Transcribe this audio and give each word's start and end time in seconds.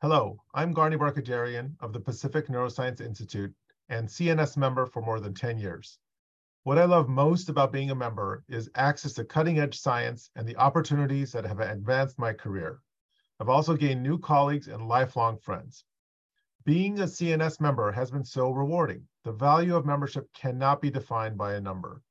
Hello, 0.00 0.40
I'm 0.54 0.72
Garni 0.72 0.96
Barkhoudarian 0.96 1.74
of 1.80 1.92
the 1.92 1.98
Pacific 1.98 2.46
Neuroscience 2.46 3.00
Institute 3.00 3.52
and 3.88 4.06
CNS 4.06 4.56
member 4.56 4.86
for 4.86 5.02
more 5.02 5.18
than 5.18 5.34
10 5.34 5.58
years. 5.58 5.98
What 6.62 6.78
I 6.78 6.84
love 6.84 7.08
most 7.08 7.48
about 7.48 7.72
being 7.72 7.90
a 7.90 7.96
member 7.96 8.44
is 8.48 8.70
access 8.76 9.12
to 9.14 9.24
cutting 9.24 9.58
edge 9.58 9.76
science 9.76 10.30
and 10.36 10.46
the 10.46 10.56
opportunities 10.56 11.32
that 11.32 11.44
have 11.44 11.58
advanced 11.58 12.16
my 12.16 12.32
career. 12.32 12.78
I've 13.40 13.48
also 13.48 13.74
gained 13.74 14.04
new 14.04 14.20
colleagues 14.20 14.68
and 14.68 14.86
lifelong 14.86 15.36
friends. 15.36 15.82
Being 16.64 17.00
a 17.00 17.08
CNS 17.08 17.60
member 17.60 17.90
has 17.90 18.12
been 18.12 18.24
so 18.24 18.52
rewarding. 18.52 19.02
The 19.24 19.32
value 19.32 19.74
of 19.74 19.84
membership 19.84 20.32
cannot 20.32 20.80
be 20.80 20.92
defined 20.92 21.36
by 21.36 21.54
a 21.54 21.60
number. 21.60 22.02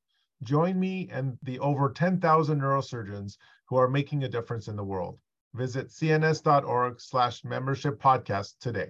Join 0.44 0.78
me 0.78 1.08
and 1.10 1.40
the 1.42 1.58
over 1.60 1.90
10,000 1.90 2.60
neurosurgeons 2.60 3.38
who 3.68 3.78
are 3.78 3.88
making 3.88 4.26
a 4.26 4.30
difference 4.30 4.68
in 4.68 4.76
the 4.76 4.84
world. 4.84 5.20
Visit 5.54 5.90
cns.org 5.90 7.00
slash 7.00 7.44
membership 7.44 8.02
podcast 8.02 8.54
today. 8.60 8.90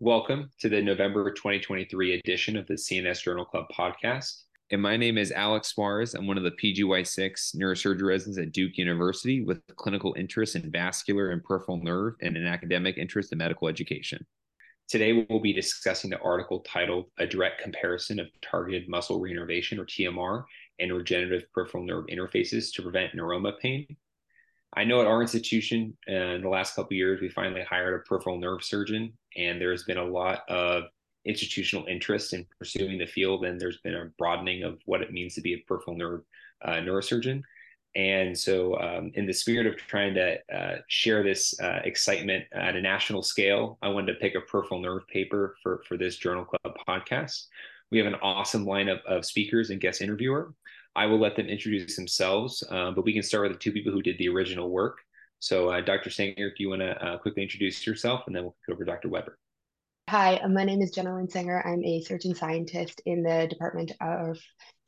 Welcome 0.00 0.50
to 0.58 0.68
the 0.68 0.82
November 0.82 1.30
2023 1.30 2.14
edition 2.18 2.56
of 2.56 2.66
the 2.66 2.74
CNS 2.74 3.22
Journal 3.22 3.44
Club 3.44 3.66
podcast. 3.76 4.42
And 4.72 4.80
my 4.80 4.96
name 4.96 5.18
is 5.18 5.30
Alex 5.30 5.68
Suarez. 5.68 6.14
I'm 6.14 6.26
one 6.26 6.38
of 6.38 6.44
the 6.44 6.50
PGY6 6.50 7.54
neurosurgery 7.54 8.08
residents 8.08 8.38
at 8.38 8.52
Duke 8.52 8.78
University 8.78 9.44
with 9.44 9.60
clinical 9.76 10.14
interest 10.18 10.56
in 10.56 10.70
vascular 10.70 11.30
and 11.30 11.44
peripheral 11.44 11.76
nerve 11.76 12.14
and 12.22 12.36
an 12.36 12.46
academic 12.46 12.96
interest 12.96 13.32
in 13.32 13.38
medical 13.38 13.68
education. 13.68 14.26
Today, 14.88 15.26
we'll 15.28 15.40
be 15.40 15.52
discussing 15.52 16.10
the 16.10 16.18
article 16.20 16.60
titled 16.60 17.06
A 17.18 17.26
Direct 17.26 17.60
Comparison 17.62 18.18
of 18.18 18.26
Targeted 18.42 18.88
Muscle 18.88 19.20
Reinnervation, 19.20 19.78
or 19.78 19.86
TMR, 19.86 20.44
and 20.78 20.92
regenerative 20.92 21.50
peripheral 21.52 21.84
nerve 21.84 22.06
interfaces 22.06 22.72
to 22.74 22.82
prevent 22.82 23.14
neuroma 23.14 23.58
pain. 23.60 23.86
I 24.74 24.84
know 24.84 25.00
at 25.00 25.06
our 25.06 25.20
institution 25.20 25.96
uh, 26.08 26.12
in 26.12 26.42
the 26.42 26.48
last 26.48 26.74
couple 26.74 26.96
years, 26.96 27.20
we 27.20 27.28
finally 27.28 27.62
hired 27.62 27.94
a 27.94 28.08
peripheral 28.08 28.38
nerve 28.38 28.64
surgeon, 28.64 29.12
and 29.36 29.60
there's 29.60 29.84
been 29.84 29.98
a 29.98 30.04
lot 30.04 30.48
of 30.48 30.84
institutional 31.24 31.86
interest 31.86 32.32
in 32.32 32.46
pursuing 32.58 32.98
the 32.98 33.06
field, 33.06 33.44
and 33.44 33.60
there's 33.60 33.78
been 33.78 33.94
a 33.94 34.10
broadening 34.18 34.62
of 34.62 34.80
what 34.86 35.02
it 35.02 35.12
means 35.12 35.34
to 35.34 35.40
be 35.40 35.54
a 35.54 35.64
peripheral 35.68 35.96
nerve 35.96 36.22
uh, 36.64 36.76
neurosurgeon. 36.76 37.42
And 37.94 38.36
so, 38.36 38.80
um, 38.80 39.12
in 39.14 39.26
the 39.26 39.34
spirit 39.34 39.66
of 39.66 39.76
trying 39.76 40.14
to 40.14 40.38
uh, 40.50 40.76
share 40.88 41.22
this 41.22 41.54
uh, 41.60 41.80
excitement 41.84 42.44
at 42.52 42.74
a 42.74 42.80
national 42.80 43.22
scale, 43.22 43.78
I 43.82 43.88
wanted 43.88 44.14
to 44.14 44.18
pick 44.18 44.34
a 44.34 44.40
peripheral 44.40 44.80
nerve 44.80 45.06
paper 45.08 45.56
for, 45.62 45.82
for 45.86 45.98
this 45.98 46.16
Journal 46.16 46.46
Club 46.46 46.74
podcast. 46.88 47.48
We 47.90 47.98
have 47.98 48.06
an 48.06 48.18
awesome 48.22 48.64
lineup 48.64 49.04
of 49.04 49.26
speakers 49.26 49.68
and 49.68 49.78
guest 49.78 50.00
interviewer. 50.00 50.54
I 50.94 51.06
will 51.06 51.18
let 51.18 51.36
them 51.36 51.46
introduce 51.46 51.96
themselves, 51.96 52.62
uh, 52.70 52.90
but 52.90 53.04
we 53.04 53.12
can 53.12 53.22
start 53.22 53.44
with 53.44 53.52
the 53.52 53.58
two 53.58 53.72
people 53.72 53.92
who 53.92 54.02
did 54.02 54.18
the 54.18 54.28
original 54.28 54.70
work. 54.70 54.98
So, 55.38 55.70
uh, 55.70 55.80
Dr. 55.80 56.10
Senger, 56.10 56.52
if 56.52 56.60
you 56.60 56.68
want 56.68 56.82
to 56.82 57.04
uh, 57.04 57.18
quickly 57.18 57.42
introduce 57.42 57.86
yourself, 57.86 58.22
and 58.26 58.36
then 58.36 58.44
we'll 58.44 58.56
go 58.66 58.74
over 58.74 58.84
Dr. 58.84 59.08
Webber. 59.08 59.38
Hi, 60.10 60.36
uh, 60.36 60.48
my 60.48 60.64
name 60.64 60.82
is 60.82 60.90
Jenna 60.90 61.10
Senger. 61.10 61.66
I'm 61.66 61.82
a 61.84 62.02
surgeon 62.02 62.34
scientist 62.34 63.00
in 63.06 63.22
the 63.22 63.46
Department 63.48 63.92
of 64.00 64.38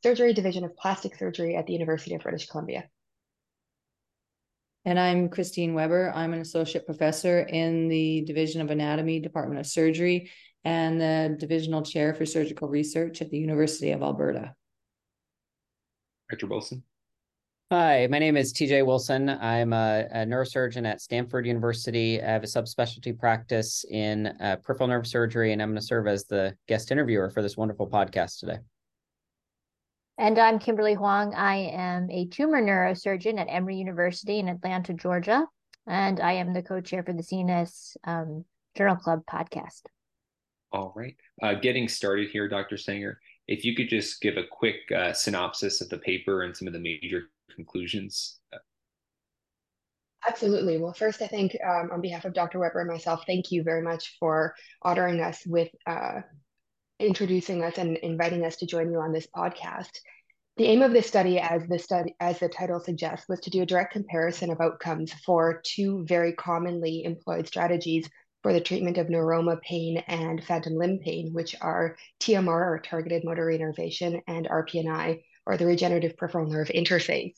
Surgery 0.02 0.34
Division 0.34 0.64
of 0.64 0.76
Plastic 0.76 1.16
Surgery 1.16 1.56
at 1.56 1.66
the 1.66 1.72
University 1.72 2.14
of 2.14 2.22
British 2.22 2.46
Columbia. 2.46 2.84
And 4.84 5.00
I'm 5.00 5.30
Christine 5.30 5.72
Webber. 5.72 6.12
I'm 6.14 6.34
an 6.34 6.40
associate 6.40 6.84
professor 6.84 7.40
in 7.40 7.88
the 7.88 8.22
Division 8.26 8.60
of 8.60 8.70
Anatomy, 8.70 9.20
Department 9.20 9.60
of 9.60 9.66
Surgery, 9.66 10.30
and 10.62 11.00
the 11.00 11.36
divisional 11.38 11.82
chair 11.82 12.12
for 12.12 12.26
surgical 12.26 12.68
research 12.68 13.22
at 13.22 13.30
the 13.30 13.38
University 13.38 13.92
of 13.92 14.02
Alberta. 14.02 14.54
Dr. 16.30 16.46
Wilson. 16.46 16.82
Hi, 17.70 18.06
my 18.08 18.18
name 18.18 18.36
is 18.36 18.52
TJ 18.52 18.84
Wilson. 18.86 19.28
I'm 19.28 19.72
a, 19.72 20.06
a, 20.12 20.18
neurosurgeon 20.18 20.86
at 20.86 21.00
Stanford 21.00 21.46
University. 21.46 22.22
I 22.22 22.26
have 22.26 22.44
a 22.44 22.46
subspecialty 22.46 23.18
practice 23.18 23.84
in 23.90 24.26
uh, 24.26 24.56
peripheral 24.62 24.88
nerve 24.88 25.06
surgery, 25.06 25.52
and 25.52 25.62
I'm 25.62 25.70
going 25.70 25.80
to 25.80 25.86
serve 25.86 26.06
as 26.06 26.24
the 26.24 26.54
guest 26.68 26.92
interviewer 26.92 27.30
for 27.30 27.42
this 27.42 27.56
wonderful 27.56 27.88
podcast 27.88 28.38
today. 28.38 28.58
And 30.18 30.38
I'm 30.38 30.58
Kimberly 30.58 30.94
Hoang. 30.94 31.34
I 31.34 31.56
am 31.56 32.10
a 32.10 32.26
tumor 32.26 32.62
neurosurgeon 32.62 33.40
at 33.40 33.48
Emory 33.48 33.76
University 33.76 34.38
in 34.38 34.48
Atlanta, 34.48 34.92
Georgia. 34.92 35.46
And 35.86 36.20
I 36.20 36.34
am 36.34 36.52
the 36.52 36.62
co 36.62 36.80
chair 36.80 37.02
for 37.02 37.12
the 37.12 37.22
CNS 37.22 37.96
um, 38.04 38.44
Journal 38.76 38.96
Club 38.96 39.22
podcast. 39.28 39.82
All 40.70 40.92
right. 40.94 41.16
Uh, 41.42 41.54
getting 41.54 41.88
started 41.88 42.30
here, 42.30 42.48
Dr. 42.48 42.76
Senger, 42.76 43.16
if 43.46 43.64
you 43.64 43.74
could 43.74 43.88
just 43.88 44.20
give 44.20 44.36
a 44.36 44.46
quick 44.50 44.90
uh, 44.96 45.12
synopsis 45.12 45.80
of 45.80 45.88
the 45.88 45.98
paper 45.98 46.42
and 46.42 46.56
some 46.56 46.66
of 46.66 46.72
the 46.72 46.80
major 46.80 47.24
conclusions. 47.54 48.38
Absolutely. 50.26 50.78
Well, 50.78 50.94
first, 50.94 51.20
I 51.20 51.26
think 51.26 51.56
um, 51.62 51.90
on 51.92 52.00
behalf 52.00 52.24
of 52.24 52.32
Dr. 52.32 52.58
Webber 52.58 52.80
and 52.80 52.90
myself, 52.90 53.24
thank 53.26 53.52
you 53.52 53.62
very 53.62 53.82
much 53.82 54.16
for 54.18 54.54
honoring 54.82 55.20
us 55.20 55.42
with 55.46 55.68
uh, 55.86 56.22
introducing 56.98 57.62
us 57.62 57.76
and 57.76 57.98
inviting 57.98 58.44
us 58.44 58.56
to 58.56 58.66
join 58.66 58.90
you 58.90 59.00
on 59.00 59.12
this 59.12 59.28
podcast. 59.36 59.90
The 60.56 60.64
aim 60.64 60.82
of 60.82 60.92
this 60.92 61.08
study, 61.08 61.40
as 61.40 61.66
the 61.66 61.78
study, 61.78 62.14
as 62.20 62.38
the 62.38 62.48
title 62.48 62.80
suggests, 62.80 63.28
was 63.28 63.40
to 63.40 63.50
do 63.50 63.62
a 63.62 63.66
direct 63.66 63.92
comparison 63.92 64.50
of 64.50 64.60
outcomes 64.60 65.12
for 65.12 65.60
two 65.64 66.04
very 66.06 66.32
commonly 66.32 67.02
employed 67.04 67.46
strategies 67.46 68.08
for 68.44 68.52
the 68.52 68.60
treatment 68.60 68.98
of 68.98 69.06
neuroma 69.06 69.58
pain 69.62 69.96
and 70.06 70.44
phantom 70.44 70.74
limb 70.74 70.98
pain, 70.98 71.32
which 71.32 71.56
are 71.62 71.96
TMR 72.20 72.46
or 72.46 72.78
targeted 72.78 73.24
motor 73.24 73.46
reinnervation 73.46 74.20
and 74.28 74.46
RPNI 74.46 75.22
or 75.46 75.56
the 75.56 75.64
regenerative 75.64 76.14
peripheral 76.18 76.46
nerve 76.46 76.68
interface. 76.68 77.32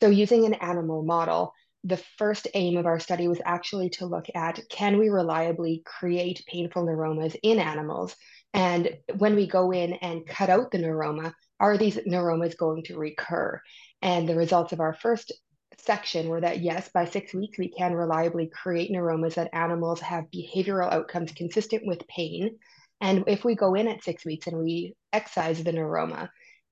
So 0.00 0.10
using 0.10 0.46
an 0.46 0.54
animal 0.54 1.02
model, 1.02 1.54
the 1.82 2.00
first 2.18 2.46
aim 2.54 2.76
of 2.76 2.86
our 2.86 3.00
study 3.00 3.26
was 3.26 3.40
actually 3.44 3.90
to 3.90 4.06
look 4.06 4.26
at 4.32 4.60
can 4.70 4.96
we 4.96 5.08
reliably 5.08 5.82
create 5.84 6.44
painful 6.46 6.86
neuromas 6.86 7.34
in 7.42 7.58
animals? 7.58 8.14
And 8.54 8.96
when 9.16 9.34
we 9.34 9.48
go 9.48 9.72
in 9.72 9.94
and 9.94 10.24
cut 10.24 10.50
out 10.50 10.70
the 10.70 10.78
neuroma, 10.78 11.32
are 11.58 11.76
these 11.76 11.96
neuromas 12.06 12.56
going 12.56 12.84
to 12.84 12.96
recur? 12.96 13.60
And 14.02 14.28
the 14.28 14.36
results 14.36 14.72
of 14.72 14.78
our 14.78 14.94
first 14.94 15.32
section 15.78 16.28
were 16.28 16.40
that 16.40 16.60
yes, 16.60 16.88
by 16.88 17.04
six 17.04 17.32
weeks, 17.34 17.58
we 17.58 17.68
can 17.68 17.94
reliably 17.94 18.48
create 18.48 18.90
neuromas 18.90 19.34
that 19.34 19.50
animals 19.52 20.00
have 20.00 20.24
behavioral 20.34 20.92
outcomes 20.92 21.32
consistent 21.32 21.86
with 21.86 22.06
pain. 22.08 22.58
And 23.00 23.24
if 23.26 23.44
we 23.44 23.54
go 23.54 23.74
in 23.74 23.88
at 23.88 24.02
six 24.02 24.24
weeks 24.24 24.46
and 24.46 24.58
we 24.58 24.94
excise 25.12 25.62
the 25.62 25.72
neuroma, 25.72 26.28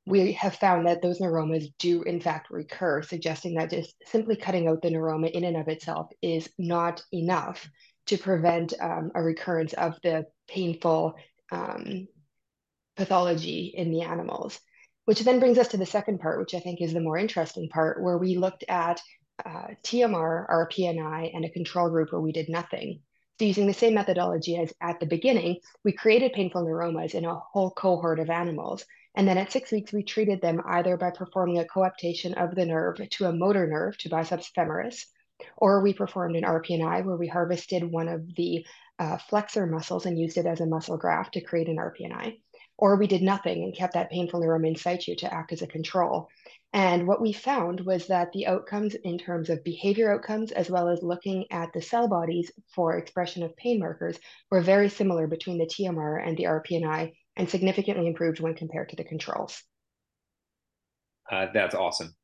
we 0.07 0.33
have 0.33 0.55
found 0.55 0.87
that 0.87 1.03
those 1.03 1.19
neuromas 1.19 1.73
do 1.79 2.03
in 2.03 2.21
fact 2.21 2.51
recur, 2.51 3.03
suggesting 3.03 3.55
that 3.55 3.71
just 3.71 3.95
simply 4.07 4.37
cutting 4.37 4.69
out 4.69 4.83
the 4.83 4.91
neuroma 4.91 5.31
in 5.31 5.45
and 5.45 5.57
of 5.57 5.69
itself 5.69 6.09
is 6.23 6.49
not 6.59 7.03
enough 7.13 7.69
to 8.07 8.17
prevent 8.17 8.73
um, 8.81 9.11
a 9.15 9.23
recurrence 9.23 9.73
of 9.73 9.99
the 10.03 10.25
painful 10.49 11.15
um, 11.51 12.07
pathology 12.97 13.73
in 13.75 13.91
the 13.91 14.03
animals. 14.03 14.61
Which 15.07 15.21
then 15.21 15.41
brings 15.41 15.57
us 15.59 15.69
to 15.69 15.77
the 15.77 15.87
second 15.87 16.21
part, 16.21 16.39
which 16.39 16.55
I 16.55 16.61
think 16.61 16.81
is 16.81 16.93
the 16.93 17.01
more 17.01 17.17
interesting 17.17 17.69
part, 17.69 18.03
where 18.03 18.19
we 18.19 18.37
looked 18.37 18.65
at 18.69 19.01
uh, 19.45 19.69
TMR, 19.83 20.49
RPNI, 20.49 21.31
and 21.35 21.45
a 21.45 21.51
control 21.51 21.89
group 21.91 22.13
where 22.13 22.21
we 22.21 22.33
did 22.33 22.49
nothing. 22.49 23.01
So 23.39 23.45
using 23.45 23.67
the 23.67 23.75
same 23.75 23.95
methodology 23.95 24.57
as 24.57 24.73
at 24.81 24.99
the 24.99 25.07
beginning, 25.07 25.61
we 25.85 25.93
created 25.93 26.33
painful 26.33 26.65
neuromas 26.65 27.15
in 27.15 27.25
a 27.25 27.35
whole 27.35 27.71
cohort 27.71 28.19
of 28.19 28.31
animals. 28.31 28.85
And 29.15 29.29
then 29.29 29.39
at 29.39 29.53
six 29.53 29.71
weeks, 29.71 29.93
we 29.93 30.03
treated 30.03 30.41
them 30.41 30.63
either 30.67 30.97
by 30.97 31.11
performing 31.11 31.59
a 31.59 31.67
coaptation 31.67 32.35
of 32.35 32.55
the 32.55 32.67
nerve 32.67 32.97
to 33.09 33.25
a 33.27 33.33
motor 33.33 33.67
nerve 33.67 33.97
to 33.99 34.09
biceps 34.09 34.51
femoris, 34.57 35.05
or 35.57 35.83
we 35.83 35.93
performed 35.93 36.37
an 36.37 36.45
RPNI 36.45 37.05
where 37.05 37.17
we 37.17 37.29
harvested 37.29 37.85
one 37.85 38.09
of 38.09 38.35
the 38.35 38.65
uh, 38.99 39.19
flexor 39.19 39.67
muscles 39.67 40.07
and 40.07 40.19
used 40.19 40.39
it 40.39 40.47
as 40.47 40.61
a 40.61 40.67
muscle 40.67 40.97
graft 40.97 41.35
to 41.35 41.43
create 41.43 41.69
an 41.69 41.77
RPNI 41.77 42.39
or 42.79 42.97
we 42.97 43.07
did 43.07 43.23
nothing 43.23 43.63
and 43.63 43.75
kept 43.75 43.95
that 43.95 44.11
painful 44.11 44.41
neuroma 44.41 44.69
in 44.69 44.77
situ 44.77 45.15
to 45.17 45.33
act 45.33 45.53
as 45.53 45.63
a 45.63 45.67
control. 45.67 46.29
And 46.73 47.07
what 47.07 47.23
we 47.23 47.33
found 47.33 47.81
was 47.81 48.09
that 48.09 48.33
the 48.33 48.47
outcomes 48.47 48.95
in 48.95 49.19
terms 49.19 49.49
of 49.49 49.65
behavior 49.65 50.13
outcomes, 50.13 50.53
as 50.53 50.69
well 50.69 50.89
as 50.89 51.03
looking 51.03 51.47
at 51.51 51.73
the 51.73 51.81
cell 51.81 52.07
bodies 52.09 52.51
for 52.75 52.99
expression 52.99 53.43
of 53.43 53.57
pain 53.57 53.79
markers, 53.79 54.19
were 54.51 54.61
very 54.61 54.91
similar 54.91 55.27
between 55.27 55.59
the 55.59 55.67
TMR 55.67 56.27
and 56.27 56.37
the 56.37 56.45
RPNI 56.45 57.13
and 57.37 57.49
significantly 57.49 58.07
improved 58.07 58.41
when 58.41 58.55
compared 58.55 58.91
to 58.91 58.97
the 58.97 59.05
controls. 59.05 59.63
Uh, 61.31 61.47
that's 61.53 61.75
awesome. 61.75 62.15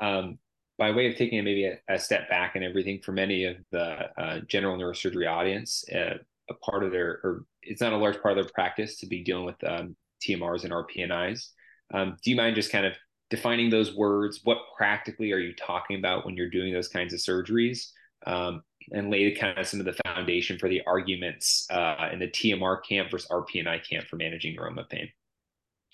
Um, 0.00 0.38
by 0.78 0.90
way 0.90 1.06
of 1.08 1.16
taking 1.16 1.42
maybe 1.44 1.66
a, 1.66 1.78
a, 1.88 1.98
step 1.98 2.28
back 2.28 2.54
and 2.54 2.64
everything 2.64 3.00
for 3.00 3.12
many 3.12 3.44
of 3.44 3.56
the 3.70 4.08
uh, 4.20 4.40
general 4.48 4.76
neurosurgery 4.76 5.30
audience, 5.30 5.84
uh, 5.94 6.14
a 6.50 6.54
part 6.54 6.82
of 6.82 6.90
their, 6.90 7.20
or 7.22 7.44
it's 7.62 7.80
not 7.80 7.92
a 7.92 7.96
large 7.96 8.20
part 8.20 8.36
of 8.36 8.44
their 8.44 8.52
practice 8.52 8.98
to 8.98 9.06
be 9.06 9.22
dealing 9.22 9.44
with 9.44 9.62
um, 9.64 9.94
TMRs 10.26 10.64
and 10.64 10.72
RPNIs. 10.72 11.48
Um, 11.92 12.16
do 12.22 12.30
you 12.30 12.36
mind 12.36 12.56
just 12.56 12.72
kind 12.72 12.86
of 12.86 12.94
defining 13.30 13.70
those 13.70 13.94
words? 13.94 14.40
What 14.44 14.58
practically 14.76 15.32
are 15.32 15.38
you 15.38 15.54
talking 15.54 15.98
about 15.98 16.24
when 16.24 16.36
you're 16.36 16.50
doing 16.50 16.72
those 16.72 16.88
kinds 16.88 17.12
of 17.12 17.20
surgeries? 17.20 17.88
Um, 18.26 18.62
and 18.90 19.10
lay 19.10 19.30
kind 19.32 19.58
of 19.58 19.66
some 19.66 19.80
of 19.80 19.86
the 19.86 19.98
foundation 20.04 20.58
for 20.58 20.68
the 20.68 20.82
arguments 20.86 21.66
uh, 21.70 22.08
in 22.12 22.18
the 22.18 22.28
TMR 22.28 22.78
camp 22.88 23.10
versus 23.10 23.28
RPNI 23.30 23.88
camp 23.88 24.06
for 24.08 24.16
managing 24.16 24.56
neuroma 24.56 24.88
pain. 24.88 25.08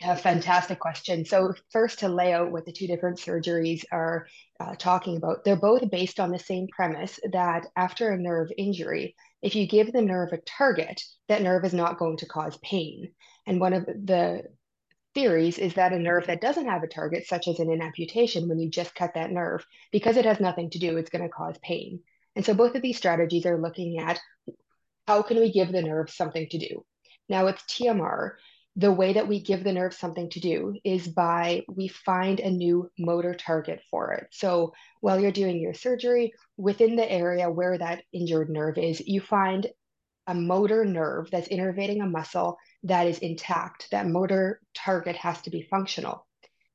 Yeah, 0.01 0.15
fantastic 0.15 0.79
question. 0.79 1.25
So 1.25 1.53
first 1.73 1.99
to 2.01 2.09
lay 2.09 2.33
out 2.33 2.53
what 2.53 2.65
the 2.65 2.73
two 2.73 2.87
different 2.87 3.19
surgeries 3.19 3.83
are 3.91 4.29
uh, 4.61 4.77
talking 4.77 5.17
about, 5.17 5.45
they're 5.45 5.57
both 5.57 5.91
based 5.91 6.21
on 6.21 6.31
the 6.31 6.39
same 6.39 6.69
premise 6.69 7.19
that 7.33 7.67
after 7.75 8.11
a 8.11 8.19
nerve 8.19 8.49
injury, 8.57 9.17
if 9.43 9.57
you 9.57 9.67
give 9.67 9.93
the 9.93 10.03
nerve 10.03 10.33
a 10.33 10.39
target, 10.39 11.03
that 11.29 11.43
nerve 11.43 11.65
is 11.65 11.75
not 11.75 11.99
going 11.99 12.17
to 12.19 12.27
cause 12.27 12.57
pain. 12.63 13.11
And 13.49 13.61
one 13.61 13.73
of 13.73 13.87
the 13.87 14.45
theories 15.15 15.59
is 15.59 15.75
that 15.75 15.95
a 15.95 15.99
nerve 15.99 16.27
that 16.27 16.43
doesn't 16.43 16.69
have 16.69 16.83
a 16.83 16.87
target, 16.87 17.27
such 17.27 17.49
as 17.49 17.59
in 17.59 17.73
an 17.73 17.81
amputation, 17.81 18.47
when 18.47 18.61
you 18.61 18.69
just 18.69 18.95
cut 18.95 19.15
that 19.15 19.33
nerve, 19.33 19.67
because 19.91 20.19
it 20.19 20.27
has 20.27 20.39
nothing 20.39 20.69
to 20.71 20.79
do, 20.79 20.99
it's 20.99 21.11
going 21.11 21.25
to 21.25 21.31
cause 21.31 21.57
pain. 21.63 22.01
And 22.37 22.45
so 22.45 22.53
both 22.53 22.75
of 22.75 22.83
these 22.83 22.99
strategies 22.99 23.47
are 23.47 23.61
looking 23.61 23.99
at 23.99 24.21
how 25.07 25.23
can 25.23 25.41
we 25.41 25.51
give 25.51 25.73
the 25.73 25.81
nerve 25.81 26.11
something 26.11 26.47
to 26.51 26.59
do. 26.59 26.85
Now 27.29 27.47
with 27.47 27.57
TMR. 27.57 28.33
The 28.77 28.93
way 28.93 29.15
that 29.15 29.27
we 29.27 29.41
give 29.41 29.65
the 29.65 29.73
nerve 29.73 29.93
something 29.93 30.31
to 30.31 30.41
do 30.41 30.77
is 30.85 31.09
by 31.09 31.65
we 31.69 31.89
find 31.89 32.39
a 32.39 32.49
new 32.49 32.89
motor 32.97 33.35
target 33.35 33.81
for 33.91 34.13
it. 34.13 34.29
So 34.31 34.73
while 35.01 35.19
you're 35.19 35.33
doing 35.33 35.59
your 35.59 35.75
surgery, 35.75 36.33
within 36.57 36.95
the 36.95 37.11
area 37.11 37.51
where 37.51 37.77
that 37.77 38.05
injured 38.13 38.51
nerve 38.51 38.79
is, 38.79 39.01
you 39.05 39.21
find 39.21 39.67
a 40.29 40.35
motor 40.35 40.85
nerve 40.85 41.31
that's 41.31 41.49
innervating 41.49 42.03
a 42.03 42.07
muscle 42.07 42.59
that 42.85 43.09
is 43.09 43.19
intact. 43.19 43.89
That 43.91 44.07
motor 44.07 44.61
target 44.75 45.17
has 45.17 45.41
to 45.43 45.51
be 45.51 45.63
functional. 45.63 46.27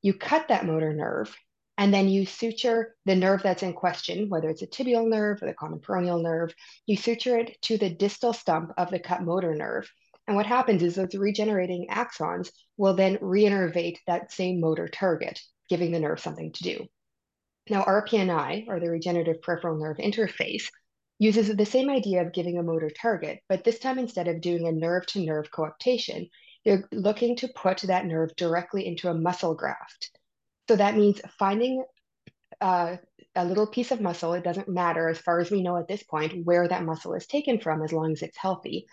You 0.01 0.15
cut 0.15 0.50
that 0.50 0.65
motor 0.65 0.91
nerve 0.91 1.33
and 1.77 1.94
then 1.94 2.09
you 2.09 2.25
suture 2.25 2.95
the 3.05 3.15
nerve 3.15 3.41
that's 3.44 3.63
in 3.63 3.73
question, 3.73 4.27
whether 4.27 4.50
it's 4.50 4.63
a 4.63 4.67
tibial 4.67 5.07
nerve 5.07 5.41
or 5.41 5.45
the 5.45 5.53
common 5.53 5.79
peroneal 5.79 6.21
nerve, 6.21 6.53
you 6.85 6.97
suture 6.97 7.38
it 7.38 7.57
to 7.63 7.77
the 7.77 7.89
distal 7.89 8.33
stump 8.33 8.71
of 8.77 8.91
the 8.91 9.00
cut 9.00 9.23
motor 9.23 9.55
nerve. 9.55 9.89
And 10.27 10.35
what 10.35 10.45
happens 10.45 10.83
is 10.83 10.95
those 10.95 11.15
regenerating 11.15 11.88
axons 11.89 12.50
will 12.77 12.95
then 12.95 13.17
reinnervate 13.17 13.97
that 14.07 14.31
same 14.31 14.59
motor 14.59 14.88
target, 14.88 15.39
giving 15.69 15.91
the 15.91 16.00
nerve 16.00 16.19
something 16.19 16.51
to 16.53 16.63
do. 16.63 16.85
Now, 17.69 17.83
RPNI, 17.83 18.67
or 18.67 18.79
the 18.79 18.89
regenerative 18.89 19.41
peripheral 19.41 19.77
nerve 19.77 19.97
interface, 19.97 20.65
uses 21.19 21.56
the 21.56 21.65
same 21.65 21.89
idea 21.89 22.21
of 22.21 22.33
giving 22.33 22.57
a 22.57 22.63
motor 22.63 22.89
target, 22.89 23.39
but 23.48 23.63
this 23.63 23.80
time 23.80 24.00
instead 24.00 24.27
of 24.27 24.42
doing 24.42 24.68
a 24.68 24.71
nerve 24.71 25.06
to 25.07 25.19
nerve 25.19 25.51
coaptation, 25.51 26.27
they're 26.65 26.88
looking 26.92 27.36
to 27.38 27.48
put 27.56 27.80
that 27.80 28.06
nerve 28.06 28.36
directly 28.36 28.86
into 28.86 29.10
a 29.10 29.13
muscle 29.13 29.56
graft. 29.56 30.12
So 30.68 30.75
that 30.75 30.95
means 30.95 31.21
finding 31.38 31.83
uh, 32.62 32.98
a 33.36 33.45
little 33.45 33.68
piece 33.68 33.92
of 33.92 34.01
muscle. 34.01 34.33
It 34.33 34.44
doesn't 34.44 34.69
matter 34.69 35.10
as 35.10 35.18
far 35.19 35.39
as 35.39 35.51
we 35.51 35.62
know 35.62 35.77
at 35.77 35.88
this 35.88 36.04
point 36.04 36.45
where 36.45 36.68
that 36.68 36.86
muscle 36.86 37.13
is 37.13 37.27
taken 37.27 37.60
from, 37.60 37.83
as 37.83 37.92
long 37.92 38.13
as 38.13 38.21
it's 38.21 38.38
healthy. 38.38 38.86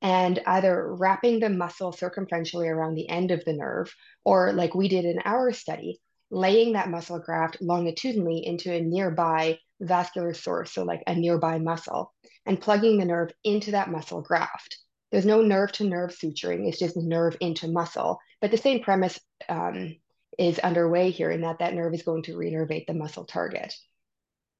And 0.00 0.40
either 0.46 0.94
wrapping 0.94 1.40
the 1.40 1.50
muscle 1.50 1.92
circumferentially 1.92 2.68
around 2.68 2.94
the 2.94 3.08
end 3.08 3.30
of 3.30 3.44
the 3.44 3.52
nerve, 3.52 3.92
or 4.24 4.52
like 4.52 4.74
we 4.74 4.88
did 4.88 5.04
in 5.04 5.18
our 5.24 5.52
study, 5.52 6.00
laying 6.30 6.74
that 6.74 6.88
muscle 6.88 7.18
graft 7.18 7.60
longitudinally 7.60 8.46
into 8.46 8.72
a 8.72 8.80
nearby 8.80 9.58
vascular 9.80 10.34
source, 10.34 10.72
so 10.72 10.84
like 10.84 11.02
a 11.06 11.14
nearby 11.14 11.58
muscle, 11.58 12.12
and 12.46 12.60
plugging 12.60 12.98
the 12.98 13.04
nerve 13.04 13.30
into 13.44 13.72
that 13.72 13.90
muscle 13.90 14.22
graft. 14.22 14.78
There's 15.10 15.26
no 15.26 15.40
nerve 15.40 15.72
to 15.72 15.84
nerve 15.84 16.10
suturing, 16.10 16.68
it's 16.68 16.78
just 16.78 16.96
nerve 16.96 17.36
into 17.40 17.68
muscle. 17.68 18.18
But 18.40 18.50
the 18.50 18.56
same 18.56 18.82
premise 18.82 19.18
um, 19.48 19.96
is 20.38 20.58
underway 20.58 21.10
here 21.10 21.30
in 21.30 21.40
that 21.42 21.58
that 21.60 21.74
nerve 21.74 21.94
is 21.94 22.02
going 22.02 22.22
to 22.24 22.36
reinnervate 22.36 22.86
the 22.86 22.94
muscle 22.94 23.24
target. 23.24 23.74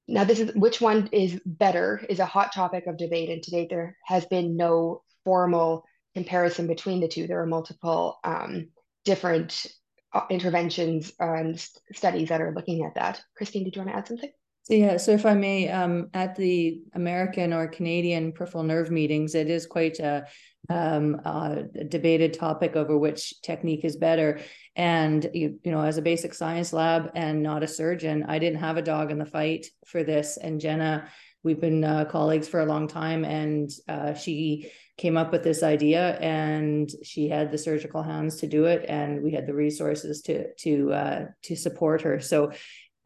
Now, 0.07 0.23
this 0.23 0.39
is 0.39 0.55
which 0.55 0.81
one 0.81 1.07
is 1.11 1.39
better 1.45 2.03
is 2.09 2.19
a 2.19 2.25
hot 2.25 2.51
topic 2.51 2.87
of 2.87 2.97
debate, 2.97 3.29
and 3.29 3.43
to 3.43 3.51
date 3.51 3.69
there 3.69 3.95
has 4.05 4.25
been 4.25 4.57
no 4.57 5.03
formal 5.23 5.83
comparison 6.15 6.65
between 6.65 6.99
the 6.99 7.07
two. 7.07 7.27
There 7.27 7.41
are 7.41 7.45
multiple 7.45 8.19
um, 8.23 8.69
different 9.05 9.67
uh, 10.11 10.21
interventions 10.31 11.11
and 11.19 11.63
studies 11.93 12.29
that 12.29 12.41
are 12.41 12.53
looking 12.53 12.83
at 12.85 12.95
that. 12.95 13.21
Christine, 13.37 13.63
did 13.63 13.75
you 13.75 13.81
want 13.81 13.91
to 13.91 13.97
add 13.97 14.07
something? 14.07 14.31
So 14.63 14.75
yeah, 14.75 14.97
so 14.97 15.11
if 15.11 15.25
I 15.25 15.33
may, 15.33 15.67
um, 15.69 16.09
at 16.13 16.35
the 16.35 16.81
American 16.93 17.53
or 17.53 17.67
Canadian 17.67 18.31
peripheral 18.31 18.63
nerve 18.63 18.91
meetings, 18.91 19.33
it 19.33 19.49
is 19.49 19.65
quite 19.65 19.99
a, 19.99 20.27
um, 20.69 21.15
a 21.25 21.63
debated 21.87 22.33
topic 22.33 22.75
over 22.75 22.95
which 22.95 23.41
technique 23.41 23.83
is 23.83 23.97
better. 23.97 24.41
And 24.75 25.27
you, 25.33 25.59
you 25.63 25.71
know, 25.71 25.81
as 25.81 25.97
a 25.97 26.03
basic 26.03 26.35
science 26.35 26.71
lab 26.71 27.11
and 27.15 27.41
not 27.41 27.63
a 27.63 27.67
surgeon, 27.67 28.25
I 28.27 28.37
didn't 28.37 28.59
have 28.59 28.77
a 28.77 28.83
dog 28.83 29.09
in 29.09 29.17
the 29.17 29.25
fight 29.25 29.65
for 29.87 30.03
this. 30.03 30.37
And 30.37 30.61
Jenna, 30.61 31.09
we've 31.43 31.59
been 31.59 31.83
uh, 31.83 32.05
colleagues 32.05 32.47
for 32.47 32.59
a 32.59 32.65
long 32.65 32.87
time, 32.87 33.25
and 33.25 33.71
uh, 33.87 34.13
she 34.13 34.69
came 34.97 35.17
up 35.17 35.31
with 35.31 35.43
this 35.43 35.63
idea, 35.63 36.17
and 36.19 36.91
she 37.03 37.29
had 37.29 37.51
the 37.51 37.57
surgical 37.57 38.03
hands 38.03 38.35
to 38.37 38.47
do 38.47 38.65
it, 38.65 38.85
and 38.87 39.23
we 39.23 39.31
had 39.31 39.47
the 39.47 39.53
resources 39.53 40.21
to 40.23 40.53
to 40.55 40.93
uh, 40.93 41.25
to 41.43 41.55
support 41.55 42.01
her. 42.01 42.19
So 42.19 42.51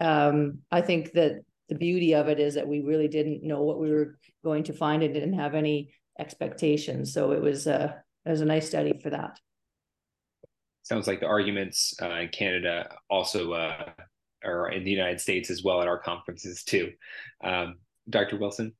um, 0.03 0.59
I 0.69 0.81
think 0.81 1.13
that 1.13 1.41
the 1.69 1.75
beauty 1.75 2.13
of 2.13 2.27
it 2.27 2.39
is 2.39 2.55
that 2.55 2.67
we 2.67 2.81
really 2.81 3.07
didn't 3.07 3.41
know 3.41 3.63
what 3.63 3.79
we 3.79 3.89
were 3.89 4.19
going 4.43 4.63
to 4.65 4.73
find 4.73 5.01
and 5.01 5.13
didn't 5.13 5.33
have 5.33 5.55
any 5.55 5.93
expectations. 6.19 7.13
So 7.13 7.31
it 7.31 7.41
was 7.41 7.67
a 7.67 7.81
uh, 7.81 7.93
it 8.25 8.29
was 8.29 8.41
a 8.41 8.45
nice 8.45 8.67
study 8.67 8.99
for 9.01 9.09
that. 9.09 9.37
Sounds 10.83 11.07
like 11.07 11.19
the 11.19 11.25
arguments 11.25 11.93
uh, 12.01 12.09
in 12.15 12.29
Canada 12.29 12.95
also 13.09 13.51
uh, 13.51 13.89
are 14.45 14.69
in 14.69 14.85
the 14.85 14.91
United 14.91 15.19
States 15.19 15.49
as 15.49 15.63
well 15.63 15.81
at 15.81 15.87
our 15.87 15.99
conferences 15.99 16.63
too. 16.63 16.91
Um, 17.43 17.79
Dr. 18.09 18.37
Wilson 18.37 18.73